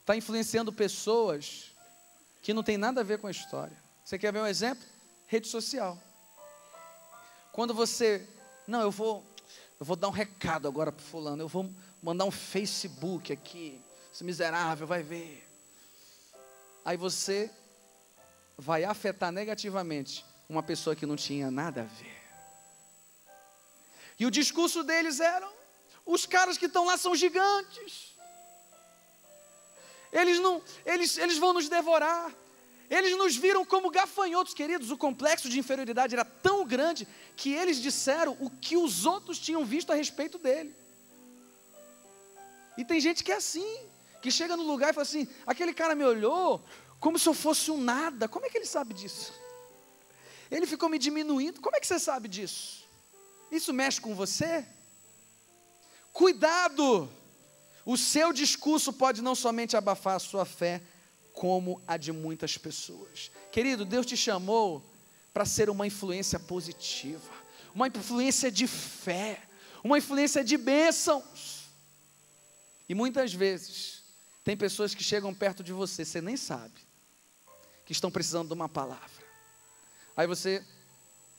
está 0.00 0.16
influenciando 0.16 0.72
pessoas 0.72 1.72
que 2.40 2.52
não 2.52 2.62
tem 2.62 2.76
nada 2.76 3.00
a 3.00 3.04
ver 3.04 3.18
com 3.18 3.26
a 3.26 3.30
história. 3.30 3.76
Você 4.04 4.18
quer 4.18 4.32
ver 4.32 4.40
um 4.40 4.46
exemplo? 4.46 4.84
Rede 5.26 5.48
social. 5.48 5.98
Quando 7.52 7.72
você, 7.74 8.26
não, 8.66 8.80
eu 8.80 8.90
vou, 8.90 9.24
eu 9.78 9.86
vou 9.86 9.96
dar 9.96 10.08
um 10.08 10.12
recado 10.12 10.66
agora 10.66 10.90
para 10.90 11.04
fulano, 11.04 11.42
eu 11.42 11.48
vou 11.48 11.70
mandar 12.02 12.24
um 12.24 12.30
Facebook 12.30 13.32
aqui, 13.32 13.80
esse 14.12 14.24
miserável 14.24 14.86
vai 14.86 15.02
ver. 15.02 15.48
Aí 16.84 16.96
você 16.96 17.50
vai 18.56 18.84
afetar 18.84 19.30
negativamente 19.30 20.24
uma 20.48 20.62
pessoa 20.62 20.96
que 20.96 21.06
não 21.06 21.16
tinha 21.16 21.50
nada 21.50 21.82
a 21.82 21.84
ver. 21.84 22.22
E 24.18 24.26
o 24.26 24.30
discurso 24.30 24.82
deles 24.82 25.20
era: 25.20 25.48
os 26.04 26.26
caras 26.26 26.58
que 26.58 26.66
estão 26.66 26.86
lá 26.86 26.96
são 26.96 27.14
gigantes. 27.14 28.11
Eles 30.12 30.38
não, 30.38 30.62
eles, 30.84 31.16
eles 31.16 31.38
vão 31.38 31.52
nos 31.52 31.68
devorar. 31.68 32.32
Eles 32.90 33.16
nos 33.16 33.34
viram 33.34 33.64
como 33.64 33.90
gafanhotos, 33.90 34.52
queridos. 34.52 34.90
O 34.90 34.98
complexo 34.98 35.48
de 35.48 35.58
inferioridade 35.58 36.14
era 36.14 36.26
tão 36.26 36.66
grande 36.66 37.08
que 37.34 37.52
eles 37.54 37.78
disseram 37.78 38.36
o 38.38 38.50
que 38.50 38.76
os 38.76 39.06
outros 39.06 39.38
tinham 39.38 39.64
visto 39.64 39.90
a 39.90 39.94
respeito 39.94 40.36
dele. 40.38 40.76
E 42.76 42.84
tem 42.84 43.00
gente 43.00 43.24
que 43.24 43.32
é 43.32 43.36
assim, 43.36 43.78
que 44.20 44.30
chega 44.30 44.56
no 44.56 44.62
lugar 44.62 44.90
e 44.90 44.92
fala 44.92 45.06
assim: 45.06 45.26
aquele 45.46 45.72
cara 45.72 45.94
me 45.94 46.04
olhou 46.04 46.62
como 47.00 47.18
se 47.18 47.26
eu 47.26 47.32
fosse 47.32 47.70
um 47.70 47.78
nada. 47.78 48.28
Como 48.28 48.44
é 48.44 48.50
que 48.50 48.58
ele 48.58 48.66
sabe 48.66 48.92
disso? 48.92 49.32
Ele 50.50 50.66
ficou 50.66 50.90
me 50.90 50.98
diminuindo. 50.98 51.62
Como 51.62 51.74
é 51.74 51.80
que 51.80 51.86
você 51.86 51.98
sabe 51.98 52.28
disso? 52.28 52.86
Isso 53.50 53.72
mexe 53.72 54.00
com 54.02 54.14
você? 54.14 54.66
Cuidado! 56.12 57.10
O 57.84 57.96
seu 57.96 58.32
discurso 58.32 58.92
pode 58.92 59.22
não 59.22 59.34
somente 59.34 59.76
abafar 59.76 60.16
a 60.16 60.20
sua 60.20 60.44
fé, 60.44 60.80
como 61.32 61.80
a 61.86 61.96
de 61.96 62.12
muitas 62.12 62.58
pessoas. 62.58 63.30
Querido, 63.50 63.84
Deus 63.84 64.06
te 64.06 64.16
chamou 64.16 64.84
para 65.32 65.44
ser 65.44 65.70
uma 65.70 65.86
influência 65.86 66.38
positiva, 66.38 67.32
uma 67.74 67.88
influência 67.88 68.50
de 68.50 68.66
fé, 68.66 69.40
uma 69.82 69.98
influência 69.98 70.44
de 70.44 70.56
bênçãos. 70.56 71.62
E 72.88 72.94
muitas 72.94 73.32
vezes, 73.32 74.02
tem 74.44 74.56
pessoas 74.56 74.94
que 74.94 75.02
chegam 75.02 75.32
perto 75.32 75.64
de 75.64 75.72
você, 75.72 76.04
você 76.04 76.20
nem 76.20 76.36
sabe, 76.36 76.74
que 77.86 77.92
estão 77.92 78.10
precisando 78.10 78.48
de 78.48 78.54
uma 78.54 78.68
palavra. 78.68 79.22
Aí 80.16 80.26
você, 80.26 80.62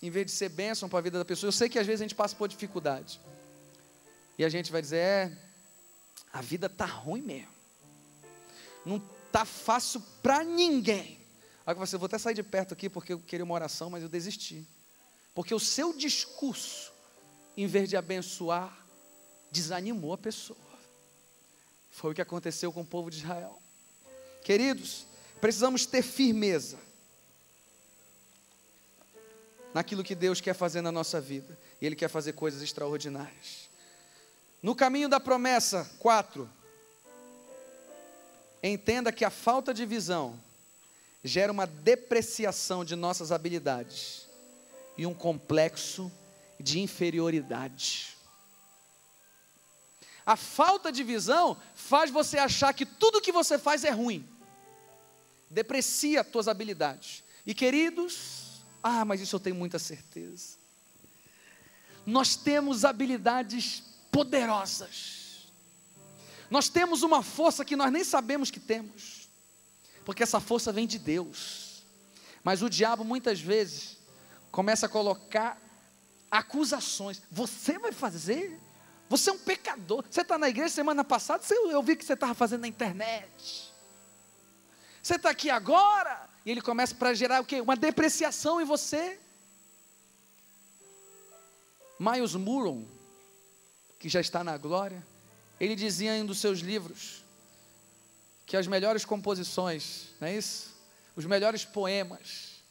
em 0.02 0.10
vez 0.10 0.26
de 0.26 0.32
ser 0.32 0.50
bênção 0.50 0.90
para 0.90 1.00
a 1.00 1.02
vida 1.02 1.20
da 1.20 1.26
pessoa, 1.26 1.50
eu 1.50 1.52
sei 1.52 1.70
que 1.70 1.78
às 1.78 1.86
vezes 1.86 2.02
a 2.02 2.06
gente 2.06 2.16
passa 2.16 2.36
por 2.36 2.48
dificuldade. 2.48 3.22
E 4.38 4.44
a 4.44 4.50
gente 4.50 4.72
vai 4.72 4.82
dizer: 4.82 4.98
é, 4.98 5.38
a 6.32 6.42
vida 6.42 6.68
tá 6.68 6.86
ruim 6.86 7.22
mesmo. 7.22 7.54
Não 8.86 9.00
tá 9.32 9.46
fácil 9.46 10.02
para 10.22 10.44
ninguém. 10.44 11.20
Aí 11.66 11.74
você, 11.76 11.98
vou 11.98 12.08
até 12.08 12.18
sair 12.18 12.34
de 12.34 12.44
perto 12.44 12.74
aqui 12.74 12.90
porque 12.90 13.14
eu 13.14 13.20
queria 13.20 13.44
uma 13.44 13.54
oração, 13.54 13.90
mas 13.90 14.04
eu 14.04 14.10
desisti. 14.10 14.68
Porque 15.34 15.54
o 15.54 15.60
seu 15.60 15.94
discurso, 15.94 16.92
em 17.56 17.68
vez 17.68 17.90
de 17.90 17.96
abençoar, 17.96 18.86
desanimou 19.52 20.14
a 20.14 20.18
pessoa. 20.18 20.58
Foi 21.90 22.12
o 22.12 22.16
que 22.16 22.22
aconteceu 22.22 22.72
com 22.74 22.82
o 22.82 22.86
povo 22.86 23.10
de 23.10 23.18
Israel. 23.18 23.62
Queridos, 24.44 25.06
precisamos 25.40 25.86
ter 25.86 26.02
firmeza 26.02 26.80
naquilo 29.74 30.04
que 30.04 30.16
Deus 30.16 30.42
quer 30.42 30.54
fazer 30.54 30.82
na 30.82 30.92
nossa 30.92 31.22
vida. 31.22 31.58
E 31.82 31.86
Ele 31.86 31.96
quer 31.96 32.10
fazer 32.10 32.34
coisas 32.34 32.62
extraordinárias. 32.62 33.70
No 34.64 34.74
caminho 34.74 35.10
da 35.10 35.20
promessa, 35.20 35.92
quatro. 36.00 36.50
Entenda 38.64 39.12
que 39.12 39.26
a 39.26 39.30
falta 39.30 39.74
de 39.74 39.86
visão 39.86 40.40
gera 41.22 41.52
uma 41.52 41.68
depreciação 41.68 42.86
de 42.86 42.96
nossas 42.96 43.34
habilidades 43.34 44.26
e 44.98 45.06
um 45.06 45.14
complexo 45.14 46.10
de 46.58 46.80
inferioridade. 46.80 48.16
A 50.26 50.38
falta 50.38 50.94
de 50.94 51.04
visão 51.04 51.58
faz 51.76 52.10
você 52.10 52.38
achar 52.38 52.74
que 52.74 52.86
tudo 52.86 53.20
que 53.20 53.34
você 53.34 53.60
faz 53.60 53.84
é 53.84 53.90
ruim, 53.90 54.26
deprecia 55.50 56.22
as 56.22 56.28
tuas 56.28 56.48
habilidades. 56.48 57.22
E 57.46 57.54
queridos, 57.54 58.64
ah, 58.82 59.04
mas 59.04 59.20
isso 59.20 59.36
eu 59.36 59.42
tenho 59.42 59.58
muita 59.58 59.78
certeza. 59.78 60.56
Nós 62.06 62.38
temos 62.38 62.86
habilidades 62.86 63.93
poderosas, 64.14 65.52
nós 66.50 66.70
temos 66.70 67.02
uma 67.02 67.24
força 67.24 67.66
que 67.66 67.76
nós 67.76 67.92
nem 67.92 68.04
sabemos 68.04 68.52
que 68.52 68.60
temos, 68.60 69.28
porque 70.06 70.22
essa 70.22 70.40
força 70.40 70.72
vem 70.72 70.86
de 70.86 71.00
Deus. 71.00 71.84
Mas 72.44 72.62
o 72.62 72.70
diabo 72.70 73.04
muitas 73.04 73.42
vezes 73.42 73.98
começa 74.52 74.86
a 74.86 74.90
colocar 74.90 75.60
acusações. 76.30 77.22
Você 77.32 77.80
vai 77.80 77.92
fazer? 77.92 78.60
Você 79.10 79.30
é 79.30 79.34
um 79.34 79.40
pecador. 79.40 80.06
Você 80.10 80.22
está 80.22 80.38
na 80.38 80.50
igreja 80.50 80.74
semana 80.74 81.04
passada, 81.04 81.44
eu 81.70 81.82
vi 81.82 81.96
que 81.96 82.06
você 82.06 82.14
estava 82.14 82.34
fazendo 82.34 82.62
na 82.62 82.68
internet. 82.68 83.74
Você 85.02 85.16
está 85.16 85.32
aqui 85.32 85.50
agora, 85.50 86.30
e 86.46 86.52
ele 86.52 86.62
começa 86.62 86.94
para 86.94 87.14
gerar 87.14 87.42
o 87.42 87.46
quê? 87.46 87.62
Uma 87.62 87.76
depreciação 87.76 88.62
em 88.62 88.66
você. 88.66 89.20
Miles 92.00 92.36
Muron, 92.36 92.86
que 94.04 94.10
já 94.10 94.20
está 94.20 94.44
na 94.44 94.58
glória, 94.58 95.02
ele 95.58 95.78
dizia 95.78 96.14
em 96.18 96.24
um 96.24 96.26
dos 96.26 96.40
seus 96.40 96.60
livros 96.60 97.24
que 98.46 98.58
as 98.58 98.68
melhores 98.68 99.06
composições, 99.06 100.10
não 100.20 100.28
é 100.28 100.36
isso? 100.36 100.76
Os 101.16 101.26
melhores 101.26 101.64
poemas, 101.64 102.62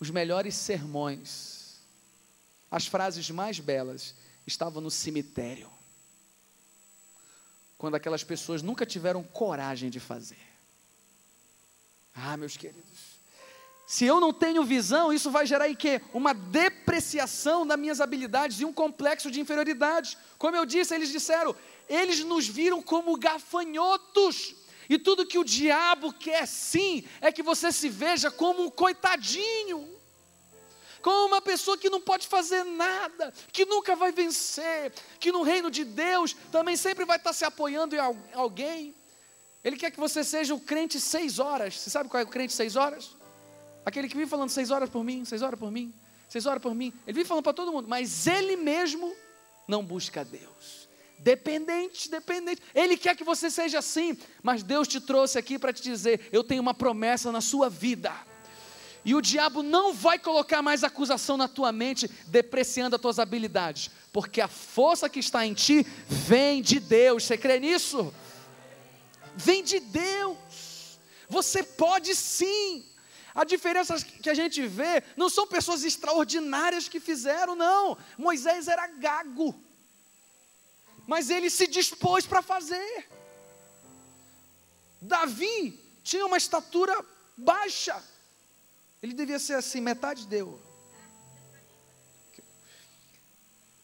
os 0.00 0.08
melhores 0.08 0.54
sermões, 0.54 1.74
as 2.70 2.86
frases 2.86 3.28
mais 3.28 3.60
belas 3.60 4.14
estavam 4.46 4.80
no 4.80 4.90
cemitério. 4.90 5.70
Quando 7.76 7.96
aquelas 7.96 8.24
pessoas 8.24 8.62
nunca 8.62 8.86
tiveram 8.86 9.22
coragem 9.22 9.90
de 9.90 10.00
fazer. 10.00 10.40
Ah, 12.14 12.38
meus 12.38 12.56
queridos. 12.56 13.09
Se 13.90 14.04
eu 14.04 14.20
não 14.20 14.32
tenho 14.32 14.62
visão, 14.62 15.12
isso 15.12 15.32
vai 15.32 15.44
gerar 15.44 15.74
quê? 15.74 16.00
Uma 16.14 16.32
depreciação 16.32 17.66
das 17.66 17.76
minhas 17.76 18.00
habilidades 18.00 18.60
e 18.60 18.64
um 18.64 18.72
complexo 18.72 19.32
de 19.32 19.40
inferioridade. 19.40 20.16
Como 20.38 20.56
eu 20.56 20.64
disse, 20.64 20.94
eles 20.94 21.08
disseram, 21.08 21.56
eles 21.88 22.20
nos 22.20 22.46
viram 22.46 22.80
como 22.80 23.18
gafanhotos. 23.18 24.54
E 24.88 24.96
tudo 24.96 25.26
que 25.26 25.40
o 25.40 25.44
diabo 25.44 26.12
quer 26.12 26.46
sim 26.46 27.02
é 27.20 27.32
que 27.32 27.42
você 27.42 27.72
se 27.72 27.88
veja 27.88 28.30
como 28.30 28.62
um 28.62 28.70
coitadinho 28.70 29.98
como 31.02 31.26
uma 31.26 31.40
pessoa 31.40 31.78
que 31.78 31.88
não 31.88 32.00
pode 32.00 32.28
fazer 32.28 32.62
nada, 32.62 33.32
que 33.52 33.64
nunca 33.64 33.96
vai 33.96 34.12
vencer, 34.12 34.92
que 35.18 35.32
no 35.32 35.42
reino 35.42 35.70
de 35.70 35.82
Deus 35.82 36.36
também 36.52 36.76
sempre 36.76 37.06
vai 37.06 37.16
estar 37.16 37.32
se 37.32 37.44
apoiando 37.44 37.96
em 37.96 37.98
alguém. 38.34 38.94
Ele 39.64 39.76
quer 39.76 39.90
que 39.90 39.98
você 39.98 40.22
seja 40.22 40.54
o 40.54 40.60
crente 40.60 41.00
seis 41.00 41.38
horas. 41.38 41.80
Você 41.80 41.90
sabe 41.90 42.10
qual 42.10 42.20
é 42.20 42.24
o 42.24 42.28
crente 42.28 42.52
seis 42.52 42.76
horas? 42.76 43.18
Aquele 43.84 44.08
que 44.08 44.16
vive 44.16 44.28
falando 44.28 44.50
seis 44.50 44.70
horas 44.70 44.88
por 44.88 45.02
mim, 45.02 45.24
seis 45.24 45.42
horas 45.42 45.58
por 45.58 45.70
mim, 45.70 45.92
seis 46.28 46.46
horas 46.46 46.62
por 46.62 46.74
mim. 46.74 46.92
Ele 47.06 47.14
vive 47.14 47.28
falando 47.28 47.44
para 47.44 47.52
todo 47.52 47.72
mundo, 47.72 47.88
mas 47.88 48.26
ele 48.26 48.56
mesmo 48.56 49.14
não 49.66 49.84
busca 49.84 50.24
Deus. 50.24 50.88
Dependente, 51.18 52.10
dependente. 52.10 52.62
Ele 52.74 52.96
quer 52.96 53.14
que 53.14 53.24
você 53.24 53.50
seja 53.50 53.78
assim, 53.78 54.16
mas 54.42 54.62
Deus 54.62 54.88
te 54.88 55.00
trouxe 55.00 55.38
aqui 55.38 55.58
para 55.58 55.72
te 55.72 55.82
dizer: 55.82 56.28
eu 56.32 56.42
tenho 56.42 56.62
uma 56.62 56.72
promessa 56.72 57.30
na 57.30 57.40
sua 57.40 57.68
vida. 57.68 58.12
E 59.04 59.14
o 59.14 59.20
diabo 59.20 59.62
não 59.62 59.94
vai 59.94 60.18
colocar 60.18 60.60
mais 60.60 60.84
acusação 60.84 61.36
na 61.36 61.48
tua 61.48 61.72
mente, 61.72 62.08
depreciando 62.26 62.96
as 62.96 63.02
tuas 63.02 63.18
habilidades, 63.18 63.90
porque 64.12 64.40
a 64.40 64.48
força 64.48 65.08
que 65.08 65.20
está 65.20 65.46
em 65.46 65.54
ti 65.54 65.86
vem 66.06 66.60
de 66.60 66.78
Deus. 66.78 67.24
Você 67.24 67.38
crê 67.38 67.58
nisso? 67.58 68.12
Vem 69.36 69.62
de 69.62 69.80
Deus. 69.80 70.98
Você 71.28 71.62
pode 71.62 72.14
sim. 72.14 72.84
A 73.34 73.44
diferença 73.44 73.96
que 74.04 74.28
a 74.28 74.34
gente 74.34 74.66
vê 74.66 75.02
não 75.16 75.28
são 75.28 75.46
pessoas 75.46 75.84
extraordinárias 75.84 76.88
que 76.88 76.98
fizeram, 76.98 77.54
não. 77.54 77.96
Moisés 78.18 78.68
era 78.68 78.86
gago, 78.86 79.54
mas 81.06 81.30
ele 81.30 81.48
se 81.50 81.66
dispôs 81.66 82.26
para 82.26 82.42
fazer. 82.42 83.08
Davi 85.00 85.78
tinha 86.02 86.26
uma 86.26 86.36
estatura 86.36 86.94
baixa, 87.36 88.02
ele 89.02 89.14
devia 89.14 89.38
ser 89.38 89.54
assim, 89.54 89.80
metade 89.80 90.26
deu. 90.26 90.60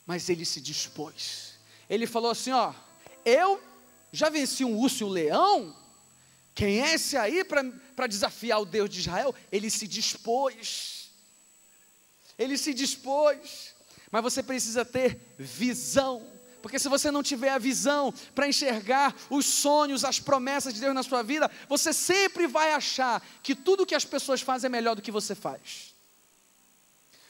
Mas 0.04 0.28
ele 0.28 0.44
se 0.44 0.60
dispôs. 0.60 1.54
Ele 1.88 2.06
falou 2.06 2.30
assim: 2.30 2.52
Ó, 2.52 2.72
eu 3.24 3.60
já 4.12 4.28
venci 4.28 4.64
um 4.64 4.78
urso 4.78 5.02
e 5.02 5.04
um 5.04 5.08
leão. 5.08 5.85
Quem 6.56 6.82
é 6.82 6.94
esse 6.94 7.16
aí 7.16 7.44
para 7.44 8.08
desafiar 8.08 8.60
o 8.60 8.66
Deus 8.66 8.90
de 8.90 8.98
Israel? 8.98 9.32
Ele 9.52 9.70
se 9.70 9.86
dispôs. 9.86 11.10
Ele 12.36 12.58
se 12.58 12.74
dispôs. 12.74 13.74
Mas 14.10 14.22
você 14.22 14.42
precisa 14.42 14.84
ter 14.84 15.20
visão 15.38 16.36
porque 16.66 16.80
se 16.80 16.88
você 16.88 17.12
não 17.12 17.22
tiver 17.22 17.50
a 17.50 17.58
visão 17.58 18.12
para 18.34 18.48
enxergar 18.48 19.14
os 19.30 19.46
sonhos, 19.46 20.04
as 20.04 20.18
promessas 20.18 20.74
de 20.74 20.80
Deus 20.80 20.92
na 20.92 21.04
sua 21.04 21.22
vida, 21.22 21.48
você 21.68 21.92
sempre 21.92 22.48
vai 22.48 22.72
achar 22.72 23.24
que 23.40 23.54
tudo 23.54 23.86
que 23.86 23.94
as 23.94 24.04
pessoas 24.04 24.40
fazem 24.40 24.66
é 24.66 24.68
melhor 24.68 24.96
do 24.96 25.00
que 25.00 25.12
você 25.12 25.32
faz. 25.32 25.94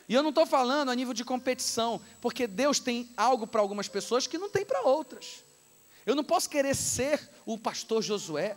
E 0.08 0.14
eu 0.14 0.22
não 0.22 0.30
estou 0.30 0.46
falando 0.46 0.90
a 0.90 0.94
nível 0.94 1.12
de 1.12 1.22
competição, 1.22 2.00
porque 2.18 2.46
Deus 2.46 2.80
tem 2.80 3.10
algo 3.14 3.46
para 3.46 3.60
algumas 3.60 3.88
pessoas 3.88 4.26
que 4.26 4.38
não 4.38 4.48
tem 4.48 4.64
para 4.64 4.80
outras. 4.80 5.44
Eu 6.06 6.14
não 6.14 6.24
posso 6.24 6.48
querer 6.48 6.74
ser 6.74 7.20
o 7.44 7.58
pastor 7.58 8.00
Josué. 8.00 8.56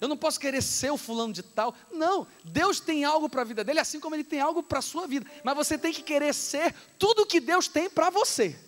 Eu 0.00 0.08
não 0.08 0.16
posso 0.16 0.38
querer 0.38 0.62
ser 0.62 0.90
o 0.90 0.98
fulano 0.98 1.32
de 1.32 1.42
tal. 1.42 1.74
Não, 1.90 2.26
Deus 2.44 2.80
tem 2.80 3.04
algo 3.04 3.28
para 3.28 3.42
a 3.42 3.44
vida 3.44 3.64
dele, 3.64 3.80
assim 3.80 3.98
como 3.98 4.14
ele 4.14 4.24
tem 4.24 4.40
algo 4.40 4.62
para 4.62 4.80
a 4.80 4.82
sua 4.82 5.06
vida. 5.06 5.28
Mas 5.42 5.56
você 5.56 5.78
tem 5.78 5.92
que 5.92 6.02
querer 6.02 6.34
ser 6.34 6.74
tudo 6.98 7.26
que 7.26 7.40
Deus 7.40 7.66
tem 7.66 7.88
para 7.88 8.10
você. 8.10 8.58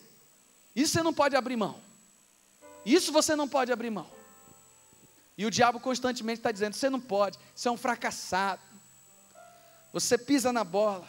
Isso 0.75 0.93
você 0.93 1.03
não 1.03 1.13
pode 1.13 1.37
abrir 1.37 1.57
mão. 1.57 1.81
Isso 2.85 3.13
você 3.13 3.37
não 3.37 3.49
pode 3.49 3.71
abrir 3.71 3.91
mão. 3.91 4.11
E 5.37 5.45
o 5.45 5.51
diabo 5.51 5.79
constantemente 5.79 6.41
está 6.41 6.51
dizendo: 6.51 6.75
você 6.75 6.89
não 6.89 7.01
pode, 7.01 7.39
você 7.55 7.69
é 7.69 7.71
um 7.71 7.77
fracassado. 7.77 8.63
Você 9.93 10.17
pisa 10.17 10.53
na 10.53 10.65
bola. 10.65 11.09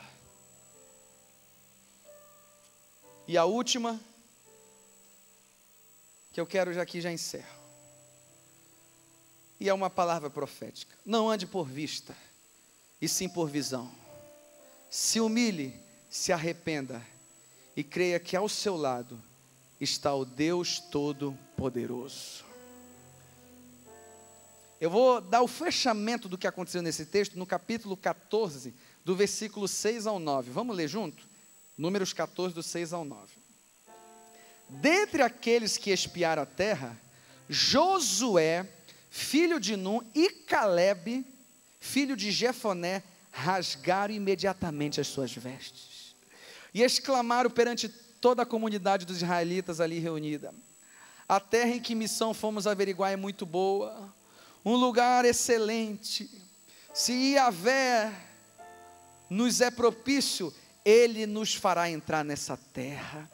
E 3.28 3.38
a 3.38 3.46
última, 3.46 4.00
que 6.32 6.42
eu 6.42 6.48
quero 6.48 6.74
já 6.74 6.82
aqui 6.82 7.00
já 7.00 7.12
encerro. 7.12 7.59
E 9.60 9.68
é 9.68 9.74
uma 9.74 9.90
palavra 9.90 10.30
profética. 10.30 10.96
Não 11.06 11.30
ande 11.30 11.46
por 11.46 11.68
vista, 11.68 12.16
e 13.02 13.08
sim 13.08 13.28
por 13.28 13.50
visão. 13.50 13.92
Se 14.90 15.20
humilhe, 15.20 15.74
se 16.10 16.32
arrependa 16.32 17.06
e 17.76 17.84
creia 17.84 18.20
que 18.20 18.36
ao 18.36 18.50
seu 18.50 18.76
lado 18.76 19.22
está 19.80 20.14
o 20.14 20.26
Deus 20.26 20.80
Todo-Poderoso. 20.80 22.46
Eu 24.80 24.90
vou 24.90 25.20
dar 25.20 25.42
o 25.42 25.48
fechamento 25.48 26.30
do 26.30 26.38
que 26.38 26.48
aconteceu 26.48 26.82
nesse 26.82 27.06
texto 27.06 27.38
no 27.38 27.46
capítulo 27.46 27.98
14, 27.98 28.74
do 29.04 29.16
versículo 29.16 29.68
6 29.68 30.08
ao 30.08 30.20
9. 30.20 30.52
Vamos 30.52 30.76
ler 30.76 30.88
junto? 30.88 31.28
Números 31.78 32.14
14, 32.14 32.56
do 32.56 32.64
6 32.64 32.94
ao 32.94 33.04
9. 33.04 33.32
Dentre 34.70 35.22
aqueles 35.22 35.78
que 35.78 35.92
espiaram 35.92 36.44
a 36.44 36.46
terra, 36.46 36.98
Josué, 37.50 38.68
filho 39.10 39.60
de 39.60 39.76
Num, 39.76 40.02
e 40.14 40.30
Caleb, 40.30 41.26
filho 41.80 42.16
de 42.16 42.32
Jefoné, 42.32 43.04
rasgaram 43.32 44.14
imediatamente 44.14 45.00
as 45.00 45.08
suas 45.08 45.32
vestes 45.32 46.16
e 46.74 46.82
exclamaram 46.82 47.50
perante 47.50 47.90
toda 47.90 48.44
a 48.44 48.46
comunidade 48.46 49.06
dos 49.06 49.18
israelitas 49.18 49.80
ali 49.80 50.00
reunida: 50.00 50.54
A 51.28 51.40
terra 51.40 51.72
em 51.72 51.80
que 51.80 51.96
missão 51.96 52.34
fomos 52.34 52.68
averiguar 52.68 53.12
é 53.12 53.16
muito 53.16 53.46
boa, 53.46 54.14
um 54.64 54.76
lugar 54.76 55.26
excelente. 55.26 56.30
Se 56.94 57.14
Iavé 57.14 58.12
nos 59.30 59.62
é 59.62 59.70
propício, 59.70 60.54
ele 60.84 61.26
nos 61.26 61.54
fará 61.54 61.90
entrar 61.90 62.26
nessa 62.26 62.58
terra 62.58 63.30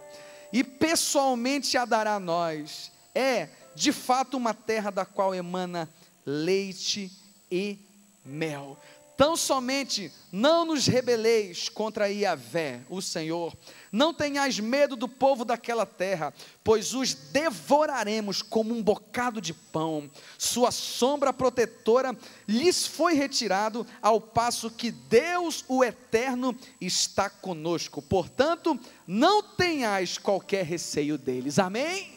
e 0.52 0.64
pessoalmente 0.64 1.78
a 1.78 1.86
dará 1.86 2.16
a 2.16 2.20
nós. 2.20 2.92
É, 3.14 3.50
de 3.76 3.92
fato, 3.92 4.38
uma 4.38 4.54
terra 4.54 4.90
da 4.90 5.06
qual 5.06 5.36
emana 5.36 5.90
leite 6.26 7.12
e 7.52 7.78
mel. 8.24 8.78
Tão 9.18 9.38
somente 9.38 10.12
não 10.30 10.66
nos 10.66 10.88
rebeleis 10.88 11.70
contra 11.70 12.10
Iavé, 12.10 12.82
o 12.90 13.02
Senhor. 13.02 13.56
Não 13.90 14.14
tenhais 14.14 14.60
medo 14.60 14.98
do 14.98 15.08
povo 15.08 15.46
daquela 15.46 15.86
terra, 15.86 16.34
pois 16.62 16.94
os 16.94 17.14
devoraremos 17.14 18.42
como 18.42 18.76
um 18.76 18.84
bocado 18.84 19.40
de 19.40 19.54
pão. 19.54 20.12
Sua 20.38 20.70
sombra 20.70 21.32
protetora 21.32 22.14
lhes 22.46 22.86
foi 22.86 23.14
retirado, 23.14 23.88
ao 24.02 24.20
passo 24.20 24.70
que 24.70 24.92
Deus, 24.92 25.64
o 25.70 25.82
Eterno, 25.82 26.54
está 26.82 27.30
conosco. 27.30 28.02
Portanto, 28.02 28.78
não 29.08 29.42
tenhais 29.42 30.18
qualquer 30.18 30.66
receio 30.66 31.18
deles. 31.18 31.58
Amém? 31.58 32.15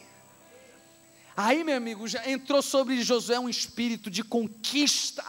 Aí, 1.41 1.63
meu 1.63 1.77
amigo, 1.77 2.05
já 2.05 2.29
entrou 2.29 2.61
sobre 2.61 3.01
Josué 3.01 3.39
um 3.39 3.47
espírito 3.47 4.11
de 4.11 4.25
conquista, 4.25 5.23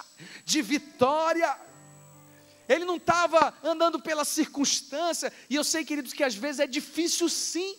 de 0.45 0.61
vitória. 0.61 1.57
Ele 2.69 2.85
não 2.85 2.97
estava 2.97 3.55
andando 3.63 4.01
pela 4.01 4.25
circunstância, 4.25 5.33
e 5.49 5.55
eu 5.55 5.63
sei, 5.63 5.85
queridos, 5.85 6.13
que 6.13 6.25
às 6.25 6.35
vezes 6.35 6.59
é 6.59 6.67
difícil 6.67 7.29
sim. 7.29 7.77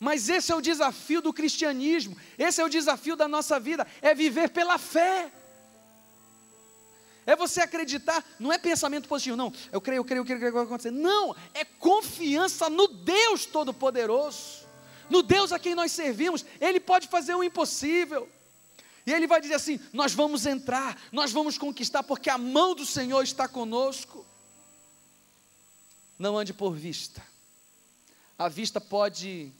Mas 0.00 0.30
esse 0.30 0.50
é 0.50 0.54
o 0.54 0.62
desafio 0.62 1.20
do 1.20 1.30
cristianismo, 1.30 2.16
esse 2.38 2.58
é 2.58 2.64
o 2.64 2.70
desafio 2.70 3.16
da 3.16 3.28
nossa 3.28 3.60
vida, 3.60 3.86
é 4.00 4.14
viver 4.14 4.48
pela 4.48 4.78
fé. 4.78 5.30
É 7.26 7.36
você 7.36 7.60
acreditar, 7.60 8.24
não 8.40 8.50
é 8.50 8.56
pensamento 8.56 9.10
positivo, 9.10 9.36
não. 9.36 9.52
Eu 9.70 9.78
creio, 9.82 9.98
eu 9.98 10.04
creio, 10.06 10.20
eu 10.20 10.24
creio 10.24 10.40
que 10.40 10.50
vai 10.50 10.64
acontecer. 10.64 10.90
Não, 10.90 11.36
é 11.52 11.66
confiança 11.66 12.70
no 12.70 12.88
Deus 12.88 13.44
Todo-Poderoso 13.44 14.61
no 15.12 15.22
Deus 15.22 15.52
a 15.52 15.58
quem 15.58 15.74
nós 15.74 15.92
servimos, 15.92 16.42
Ele 16.58 16.80
pode 16.80 17.06
fazer 17.06 17.34
o 17.34 17.44
impossível. 17.44 18.26
E 19.06 19.12
Ele 19.12 19.26
vai 19.26 19.42
dizer 19.42 19.54
assim: 19.54 19.78
nós 19.92 20.14
vamos 20.14 20.46
entrar, 20.46 20.98
nós 21.12 21.30
vamos 21.30 21.58
conquistar, 21.58 22.02
porque 22.02 22.30
a 22.30 22.38
mão 22.38 22.74
do 22.74 22.86
Senhor 22.86 23.22
está 23.22 23.46
conosco. 23.46 24.24
Não 26.18 26.38
ande 26.38 26.54
por 26.54 26.74
vista, 26.74 27.22
a 28.38 28.48
vista 28.48 28.80
pode 28.80 29.52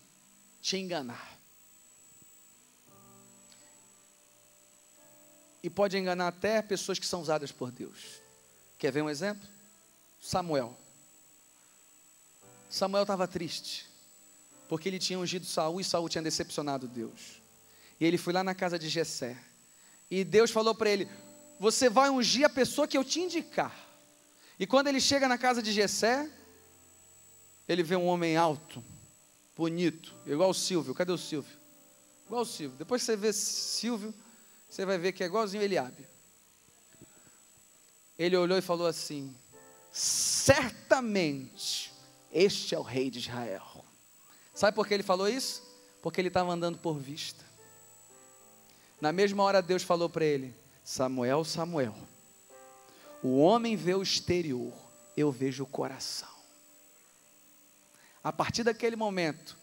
te 0.62 0.78
enganar. 0.78 1.38
E 5.62 5.68
pode 5.68 5.98
enganar 5.98 6.28
até 6.28 6.62
pessoas 6.62 6.98
que 6.98 7.06
são 7.06 7.20
usadas 7.20 7.52
por 7.52 7.70
Deus. 7.70 8.22
Quer 8.78 8.90
ver 8.90 9.02
um 9.02 9.10
exemplo? 9.10 9.46
Samuel. 10.18 10.76
Samuel 12.70 13.02
estava 13.02 13.28
triste 13.28 13.91
porque 14.72 14.88
ele 14.88 14.98
tinha 14.98 15.18
ungido 15.18 15.44
Saul 15.44 15.82
e 15.82 15.84
Saul 15.84 16.08
tinha 16.08 16.22
decepcionado 16.22 16.88
Deus. 16.88 17.42
E 18.00 18.06
ele 18.06 18.16
foi 18.16 18.32
lá 18.32 18.42
na 18.42 18.54
casa 18.54 18.78
de 18.78 18.88
Jessé. 18.88 19.36
E 20.10 20.24
Deus 20.24 20.50
falou 20.50 20.74
para 20.74 20.88
ele: 20.88 21.06
"Você 21.60 21.90
vai 21.90 22.08
ungir 22.08 22.46
a 22.46 22.48
pessoa 22.48 22.88
que 22.88 22.96
eu 22.96 23.04
te 23.04 23.20
indicar". 23.20 23.76
E 24.58 24.66
quando 24.66 24.86
ele 24.86 24.98
chega 24.98 25.28
na 25.28 25.36
casa 25.36 25.62
de 25.62 25.72
Jessé, 25.72 26.26
ele 27.68 27.82
vê 27.82 27.96
um 27.96 28.06
homem 28.06 28.34
alto, 28.34 28.82
bonito, 29.54 30.14
igual 30.24 30.48
o 30.48 30.54
Silvio. 30.54 30.94
Cadê 30.94 31.12
o 31.12 31.18
Silvio? 31.18 31.54
Igual 32.24 32.40
o 32.40 32.46
Silvio. 32.46 32.78
Depois 32.78 33.02
que 33.02 33.06
você 33.06 33.14
vê 33.14 33.30
Silvio, 33.30 34.14
você 34.70 34.86
vai 34.86 34.96
ver 34.96 35.12
que 35.12 35.22
é 35.22 35.26
igualzinho 35.26 35.62
Eliabe. 35.62 36.08
Ele 38.18 38.38
olhou 38.38 38.56
e 38.56 38.62
falou 38.62 38.86
assim: 38.86 39.36
Certamente 39.92 41.92
este 42.32 42.74
é 42.74 42.78
o 42.78 42.82
rei 42.82 43.10
de 43.10 43.18
Israel. 43.18 43.71
Sabe 44.54 44.74
por 44.74 44.86
que 44.86 44.94
ele 44.94 45.02
falou 45.02 45.28
isso? 45.28 45.62
Porque 46.02 46.20
ele 46.20 46.28
estava 46.28 46.52
andando 46.52 46.78
por 46.78 46.98
vista. 46.98 47.44
Na 49.00 49.12
mesma 49.12 49.42
hora, 49.42 49.62
Deus 49.62 49.82
falou 49.82 50.08
para 50.08 50.24
ele: 50.24 50.54
Samuel, 50.84 51.44
Samuel, 51.44 51.96
o 53.22 53.38
homem 53.38 53.76
vê 53.76 53.94
o 53.94 54.02
exterior, 54.02 54.72
eu 55.16 55.30
vejo 55.30 55.64
o 55.64 55.66
coração. 55.66 56.28
A 58.22 58.32
partir 58.32 58.62
daquele 58.62 58.94
momento, 58.94 59.56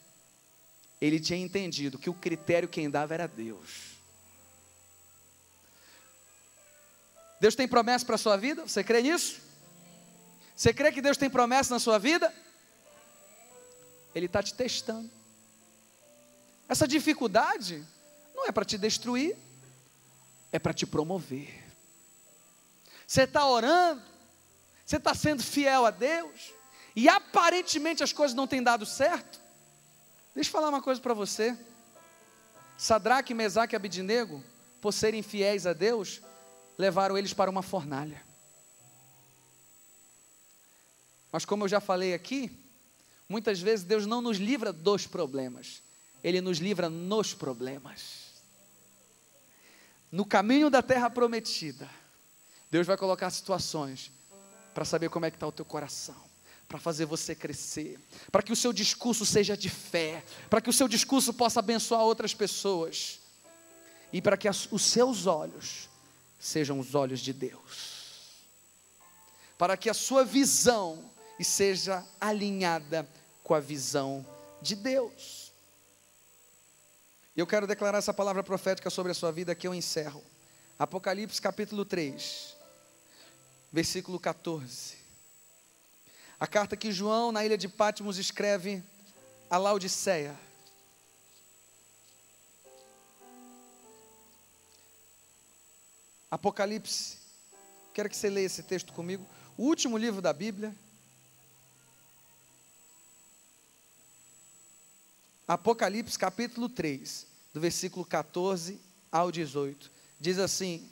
ele 1.00 1.20
tinha 1.20 1.40
entendido 1.40 1.98
que 1.98 2.10
o 2.10 2.14
critério 2.14 2.68
quem 2.68 2.90
dava 2.90 3.14
era 3.14 3.28
Deus. 3.28 3.98
Deus 7.40 7.56
tem 7.56 7.68
promessa 7.68 8.06
para 8.06 8.16
a 8.16 8.18
sua 8.18 8.36
vida? 8.36 8.68
Você 8.68 8.84
crê 8.84 9.02
nisso? 9.02 9.40
Você 10.56 10.74
crê 10.74 10.92
que 10.92 11.02
Deus 11.02 11.16
tem 11.16 11.30
promessa 11.30 11.74
na 11.74 11.80
sua 11.80 11.98
vida? 11.98 12.34
Ele 14.14 14.26
está 14.26 14.42
te 14.42 14.54
testando. 14.54 15.10
Essa 16.68 16.88
dificuldade 16.88 17.84
não 18.36 18.46
é 18.46 18.52
para 18.52 18.66
te 18.66 18.78
destruir, 18.78 19.36
é 20.52 20.60
para 20.60 20.74
te 20.74 20.86
promover. 20.86 21.66
Você 23.06 23.24
está 23.24 23.46
orando, 23.46 24.02
você 24.86 24.98
está 24.98 25.16
sendo 25.16 25.44
fiel 25.44 25.86
a 25.86 25.92
Deus, 25.92 26.54
e 26.96 27.10
aparentemente 27.10 28.04
as 28.04 28.14
coisas 28.14 28.36
não 28.36 28.48
têm 28.48 28.62
dado 28.62 28.86
certo. 28.86 29.42
Deixa 30.36 30.50
eu 30.50 30.52
falar 30.52 30.70
uma 30.70 30.82
coisa 30.82 31.02
para 31.02 31.14
você. 31.14 31.58
Sadraque, 32.78 33.34
Mesaque 33.34 33.76
e 33.76 33.78
Abidinego, 33.78 34.44
por 34.80 34.94
serem 34.94 35.22
fiéis 35.22 35.66
a 35.66 35.74
Deus, 35.74 36.22
levaram 36.78 37.18
eles 37.18 37.34
para 37.34 37.50
uma 37.50 37.62
fornalha. 37.62 38.24
Mas 41.32 41.46
como 41.46 41.66
eu 41.66 41.68
já 41.68 41.80
falei 41.80 42.14
aqui, 42.14 42.52
Muitas 43.30 43.62
vezes 43.62 43.86
Deus 43.86 44.08
não 44.08 44.22
nos 44.22 44.38
livra 44.38 44.74
dos 44.74 45.06
problemas, 45.06 45.84
Ele 46.24 46.42
nos 46.42 46.58
livra 46.58 46.90
nos 46.90 47.32
problemas. 47.32 48.30
No 50.12 50.26
caminho 50.26 50.72
da 50.72 50.82
terra 50.82 51.12
prometida, 51.12 51.88
Deus 52.72 52.88
vai 52.88 52.98
colocar 52.98 53.30
situações 53.30 54.12
para 54.74 54.84
saber 54.84 55.10
como 55.10 55.28
é 55.28 55.30
que 55.30 55.38
está 55.38 55.46
o 55.46 55.52
teu 55.52 55.64
coração, 55.64 56.16
para 56.68 56.80
fazer 56.80 57.06
você 57.06 57.36
crescer, 57.36 58.00
para 58.32 58.42
que 58.42 58.52
o 58.52 58.56
seu 58.56 58.74
discurso 58.74 59.24
seja 59.28 59.56
de 59.56 59.70
fé, 59.70 60.26
para 60.50 60.60
que 60.60 60.70
o 60.70 60.74
seu 60.74 60.88
discurso 60.88 61.32
possa 61.32 61.60
abençoar 61.60 62.02
outras 62.02 62.34
pessoas 62.34 63.20
e 64.12 64.20
para 64.20 64.38
que 64.38 64.50
os 64.50 64.82
seus 64.82 65.28
olhos 65.28 65.88
sejam 66.40 66.80
os 66.80 66.96
olhos 66.96 67.20
de 67.20 67.34
Deus, 67.34 68.48
para 69.56 69.78
que 69.78 69.88
a 69.88 69.94
sua 69.94 70.26
visão 70.26 71.12
seja 71.44 72.06
alinhada 72.20 73.08
com 73.50 73.56
a 73.56 73.60
visão 73.60 74.24
de 74.62 74.76
Deus. 74.76 75.52
Eu 77.36 77.48
quero 77.48 77.66
declarar 77.66 77.98
essa 77.98 78.14
palavra 78.14 78.44
profética 78.44 78.92
sobre 78.92 79.12
a 79.12 79.16
sua 79.16 79.32
vida 79.32 79.56
que 79.56 79.68
eu 79.68 79.74
encerro. 79.74 80.24
Apocalipse 80.78 81.42
capítulo 81.42 81.84
3, 81.84 82.56
versículo 83.72 84.20
14. 84.20 84.98
A 86.40 86.46
carta 86.46 86.78
que 86.78 86.92
João, 86.92 87.32
na 87.32 87.44
ilha 87.44 87.58
de 87.58 87.68
Patmos, 87.68 88.20
escreve 88.20 88.84
a 89.50 89.58
Laodiceia. 89.58 90.38
Apocalipse, 96.30 97.18
quero 97.96 98.10
que 98.10 98.16
você 98.16 98.30
leia 98.30 98.46
esse 98.46 98.62
texto 98.62 98.94
comigo. 98.94 99.28
O 99.58 99.64
último 99.64 99.98
livro 99.98 100.22
da 100.22 100.32
Bíblia, 100.32 100.72
Apocalipse 105.50 106.16
capítulo 106.16 106.70
3, 106.70 107.26
do 107.52 107.60
versículo 107.60 108.06
14 108.06 108.80
ao 109.12 109.32
18. 109.32 109.90
Diz 110.20 110.38
assim: 110.38 110.88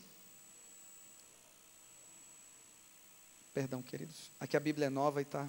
Perdão, 3.53 3.83
queridos. 3.83 4.31
Aqui 4.39 4.57
a 4.57 4.59
Bíblia 4.59 4.87
é 4.87 4.89
nova 4.89 5.21
e 5.21 5.25
está. 5.25 5.47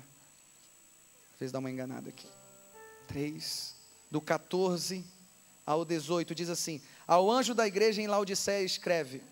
Fez 1.39 1.51
dar 1.51 1.61
uma 1.61 1.71
enganada 1.71 2.11
aqui. 2.11 2.29
3, 3.07 3.75
do 4.11 4.21
14 4.21 5.03
ao 5.65 5.87
18, 5.87 6.35
diz 6.35 6.51
assim: 6.51 6.79
Ao 7.07 7.31
anjo 7.31 7.55
da 7.55 7.67
igreja 7.67 8.03
em 8.03 8.07
Laodiceia 8.07 8.63
escreve: 8.63 9.23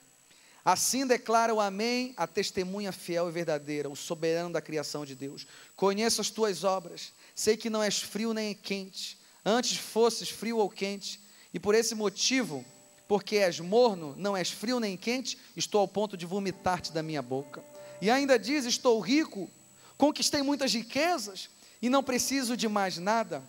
Assim 0.65 1.07
declara 1.07 1.53
o 1.53 1.61
Amém, 1.61 2.15
a 2.17 2.27
testemunha 2.27 2.93
fiel 2.93 3.29
e 3.29 3.33
verdadeira, 3.33 3.91
o 3.91 3.95
soberano 3.95 4.55
da 4.55 4.63
criação 4.63 5.05
de 5.05 5.15
Deus. 5.15 5.47
Conheço 5.77 6.23
as 6.23 6.31
tuas 6.31 6.65
obras, 6.65 7.13
sei 7.35 7.59
que 7.59 7.69
não 7.69 7.83
és 7.83 8.01
frio 8.01 8.33
nem 8.33 8.55
quente 8.55 9.26
antes 9.47 9.79
fosses 9.79 10.29
frio 10.29 10.59
ou 10.59 10.69
quente, 10.69 11.21
e 11.55 11.61
por 11.61 11.73
esse 11.73 11.95
motivo, 11.95 12.65
porque 13.07 13.37
és 13.37 13.61
morno, 13.61 14.13
não 14.19 14.37
és 14.37 14.51
frio 14.51 14.81
nem 14.81 14.97
quente, 14.97 15.39
estou 15.57 15.81
ao 15.81 15.87
ponto 15.87 16.17
de 16.17 16.27
vomitar-te 16.27 16.91
da 16.91 17.03
minha 17.03 17.23
boca. 17.23 17.63
E 18.03 18.11
ainda 18.11 18.37
diz: 18.37 18.65
Estou 18.65 18.99
rico, 18.99 19.49
conquistei 19.97 20.43
muitas 20.43 20.75
riquezas 20.75 21.49
e 21.81 21.89
não 21.89 22.03
preciso 22.03 22.57
de 22.57 22.69
mais 22.69 22.99
nada. 22.99 23.43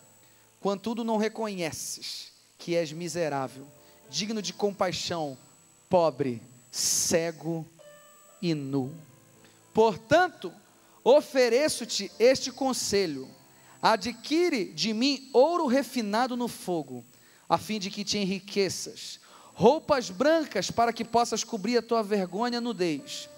Contudo, 0.61 1.03
não 1.03 1.17
reconheces 1.17 2.31
que 2.57 2.75
és 2.75 2.91
miserável, 2.91 3.65
digno 4.09 4.41
de 4.41 4.53
compaixão, 4.53 5.37
pobre, 5.89 6.41
cego 6.71 7.65
e 8.41 8.53
nu. 8.53 8.93
Portanto, 9.73 10.53
ofereço-te 11.03 12.11
este 12.19 12.51
conselho: 12.51 13.27
adquire 13.81 14.65
de 14.65 14.93
mim 14.93 15.29
ouro 15.33 15.67
refinado 15.67 16.35
no 16.35 16.47
fogo, 16.47 17.05
a 17.47 17.57
fim 17.57 17.79
de 17.79 17.89
que 17.89 18.03
te 18.03 18.17
enriqueças, 18.17 19.19
roupas 19.53 20.09
brancas 20.09 20.69
para 20.69 20.93
que 20.93 21.05
possas 21.05 21.43
cobrir 21.43 21.77
a 21.77 21.81
tua 21.81 22.03
vergonha 22.03 22.61
nudez, 22.61 23.29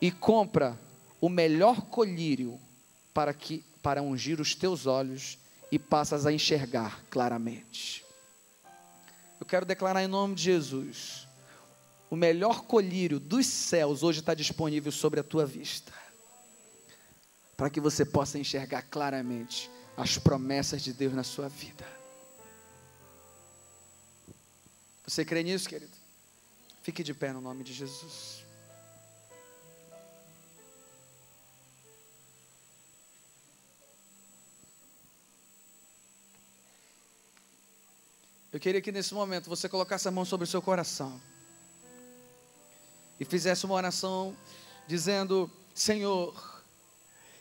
e 0.00 0.10
compra 0.10 0.78
o 1.20 1.28
melhor 1.28 1.82
colírio 1.82 2.60
para 3.12 3.32
que 3.34 3.64
para 3.82 4.02
ungir 4.02 4.40
os 4.40 4.54
teus 4.54 4.86
olhos 4.86 5.38
e 5.70 5.78
passas 5.78 6.26
a 6.26 6.32
enxergar 6.32 7.02
claramente. 7.10 8.04
Eu 9.40 9.46
quero 9.46 9.64
declarar 9.64 10.02
em 10.02 10.08
nome 10.08 10.34
de 10.34 10.42
Jesus: 10.42 11.26
o 12.10 12.16
melhor 12.16 12.62
colírio 12.62 13.20
dos 13.20 13.46
céus 13.46 14.02
hoje 14.02 14.20
está 14.20 14.34
disponível 14.34 14.90
sobre 14.90 15.20
a 15.20 15.24
tua 15.24 15.46
vista, 15.46 15.92
para 17.58 17.68
que 17.68 17.80
você 17.80 18.04
possa 18.04 18.38
enxergar 18.38 18.82
claramente 18.82 19.68
as 19.96 20.16
promessas 20.16 20.80
de 20.80 20.92
Deus 20.92 21.12
na 21.12 21.24
sua 21.24 21.48
vida. 21.48 21.84
Você 25.04 25.24
crê 25.24 25.42
nisso, 25.42 25.68
querido? 25.68 25.90
Fique 26.84 27.02
de 27.02 27.12
pé 27.12 27.32
no 27.32 27.40
nome 27.40 27.64
de 27.64 27.72
Jesus. 27.72 28.44
Eu 38.52 38.60
queria 38.60 38.80
que 38.80 38.92
nesse 38.92 39.12
momento 39.12 39.50
você 39.50 39.68
colocasse 39.68 40.06
a 40.06 40.12
mão 40.12 40.24
sobre 40.24 40.44
o 40.44 40.46
seu 40.46 40.62
coração 40.62 41.20
e 43.18 43.24
fizesse 43.24 43.66
uma 43.66 43.74
oração 43.74 44.36
dizendo: 44.86 45.50
Senhor, 45.74 46.57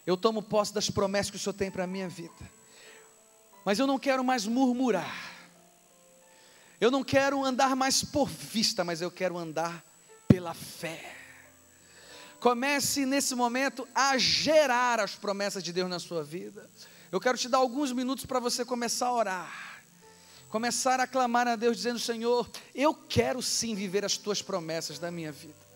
eu 0.07 0.17
tomo 0.17 0.41
posse 0.41 0.73
das 0.73 0.89
promessas 0.89 1.29
que 1.29 1.37
o 1.37 1.39
Senhor 1.39 1.53
tem 1.53 1.69
para 1.69 1.83
a 1.83 1.87
minha 1.87 2.09
vida, 2.09 2.33
mas 3.63 3.77
eu 3.77 3.85
não 3.85 3.99
quero 3.99 4.23
mais 4.23 4.47
murmurar, 4.47 5.13
eu 6.81 6.89
não 6.89 7.03
quero 7.03 7.43
andar 7.45 7.75
mais 7.75 8.03
por 8.03 8.27
vista, 8.27 8.83
mas 8.83 9.01
eu 9.01 9.11
quero 9.11 9.37
andar 9.37 9.83
pela 10.27 10.55
fé. 10.55 11.15
Comece 12.39 13.05
nesse 13.05 13.35
momento 13.35 13.87
a 13.93 14.17
gerar 14.17 14.99
as 14.99 15.15
promessas 15.15 15.63
de 15.63 15.73
Deus 15.73 15.89
na 15.89 15.99
sua 15.99 16.23
vida. 16.23 16.69
Eu 17.11 17.19
quero 17.19 17.35
te 17.35 17.49
dar 17.49 17.57
alguns 17.57 17.91
minutos 17.91 18.25
para 18.25 18.39
você 18.39 18.63
começar 18.63 19.07
a 19.07 19.13
orar 19.13 19.77
começar 20.49 20.99
a 20.99 21.07
clamar 21.07 21.47
a 21.47 21.55
Deus, 21.55 21.77
dizendo: 21.77 21.99
Senhor, 21.99 22.49
eu 22.73 22.93
quero 22.93 23.41
sim 23.41 23.75
viver 23.75 24.05
as 24.05 24.17
tuas 24.17 24.41
promessas 24.41 24.99
da 24.99 25.11
minha 25.11 25.31
vida. 25.31 25.66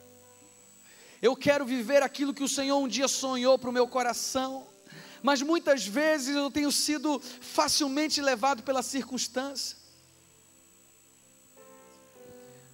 Eu 1.21 1.35
quero 1.35 1.65
viver 1.65 2.01
aquilo 2.01 2.33
que 2.33 2.43
o 2.43 2.47
Senhor 2.47 2.77
um 2.79 2.87
dia 2.87 3.07
sonhou 3.07 3.59
para 3.59 3.69
o 3.69 3.73
meu 3.73 3.87
coração, 3.87 4.65
mas 5.21 5.41
muitas 5.41 5.85
vezes 5.85 6.35
eu 6.35 6.49
tenho 6.49 6.71
sido 6.71 7.21
facilmente 7.39 8.19
levado 8.19 8.63
pela 8.63 8.81
circunstância. 8.81 9.77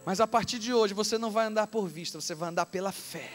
Mas 0.06 0.22
a 0.22 0.28
partir 0.28 0.58
de 0.60 0.74
hoje 0.74 0.94
você 0.94 1.18
não 1.18 1.30
vai 1.30 1.48
andar 1.48 1.68
por 1.68 1.86
vista, 1.90 2.22
você 2.22 2.34
vai 2.34 2.48
andar 2.48 2.68
pela 2.68 2.94
fé. 2.94 3.30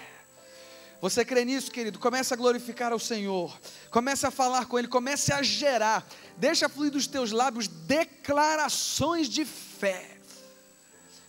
Você 1.03 1.25
crê 1.25 1.45
nisso, 1.45 1.71
querido? 1.71 1.99
Comece 1.99 2.33
a 2.33 2.37
glorificar 2.37 2.93
ao 2.93 2.99
Senhor. 2.99 3.59
Comece 3.91 4.25
a 4.25 4.31
falar 4.31 4.67
com 4.67 4.79
Ele. 4.79 4.87
Comece 4.87 5.33
a 5.33 5.43
gerar. 5.43 6.07
Deixa 6.37 6.69
fluir 6.69 6.93
dos 6.93 7.09
teus 7.09 7.33
lábios 7.33 7.67
declarações 7.67 9.29
de 9.29 9.45
fé. 9.45 10.17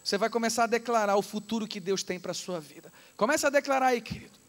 Você 0.04 0.16
vai 0.16 0.30
começar 0.30 0.66
a 0.66 0.68
declarar 0.68 1.16
o 1.16 1.24
futuro 1.24 1.68
que 1.68 1.80
Deus 1.80 2.04
tem 2.04 2.20
para 2.20 2.34
a 2.34 2.36
sua 2.36 2.60
vida. 2.60 2.93
Comece 3.16 3.46
a 3.46 3.50
declarar 3.50 3.88
aí, 3.88 4.02
querido. 4.02 4.40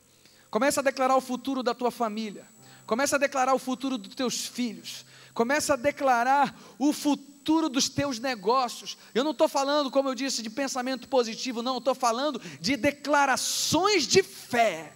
Comece 0.51 0.79
a 0.79 0.83
declarar 0.83 1.17
o 1.17 1.21
futuro 1.21 1.63
da 1.63 1.75
tua 1.75 1.91
família. 1.91 2.47
Comece 2.87 3.15
a 3.15 3.19
declarar 3.19 3.55
o 3.55 3.59
futuro 3.59 3.99
dos 3.99 4.15
teus 4.15 4.47
filhos. 4.47 5.05
Comece 5.33 5.73
a 5.73 5.77
declarar 5.77 6.57
o 6.79 6.93
futuro 6.93 7.69
dos 7.69 7.89
teus 7.89 8.19
negócios. 8.19 8.97
Eu 9.15 9.25
não 9.25 9.33
estou 9.33 9.49
falando, 9.49 9.91
como 9.91 10.09
eu 10.09 10.15
disse, 10.15 10.43
de 10.43 10.51
pensamento 10.51 11.09
positivo, 11.09 11.63
não. 11.63 11.79
Estou 11.79 11.95
falando 11.95 12.41
de 12.61 12.77
declarações 12.77 14.07
de 14.07 14.23
fé 14.23 14.93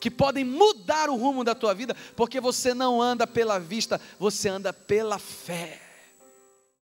que 0.00 0.10
podem 0.10 0.44
mudar 0.44 1.10
o 1.10 1.16
rumo 1.16 1.44
da 1.44 1.54
tua 1.54 1.74
vida, 1.74 1.96
porque 2.16 2.40
você 2.40 2.74
não 2.74 3.00
anda 3.00 3.24
pela 3.24 3.60
vista, 3.60 4.00
você 4.18 4.48
anda 4.48 4.72
pela 4.72 5.18
fé. 5.18 5.81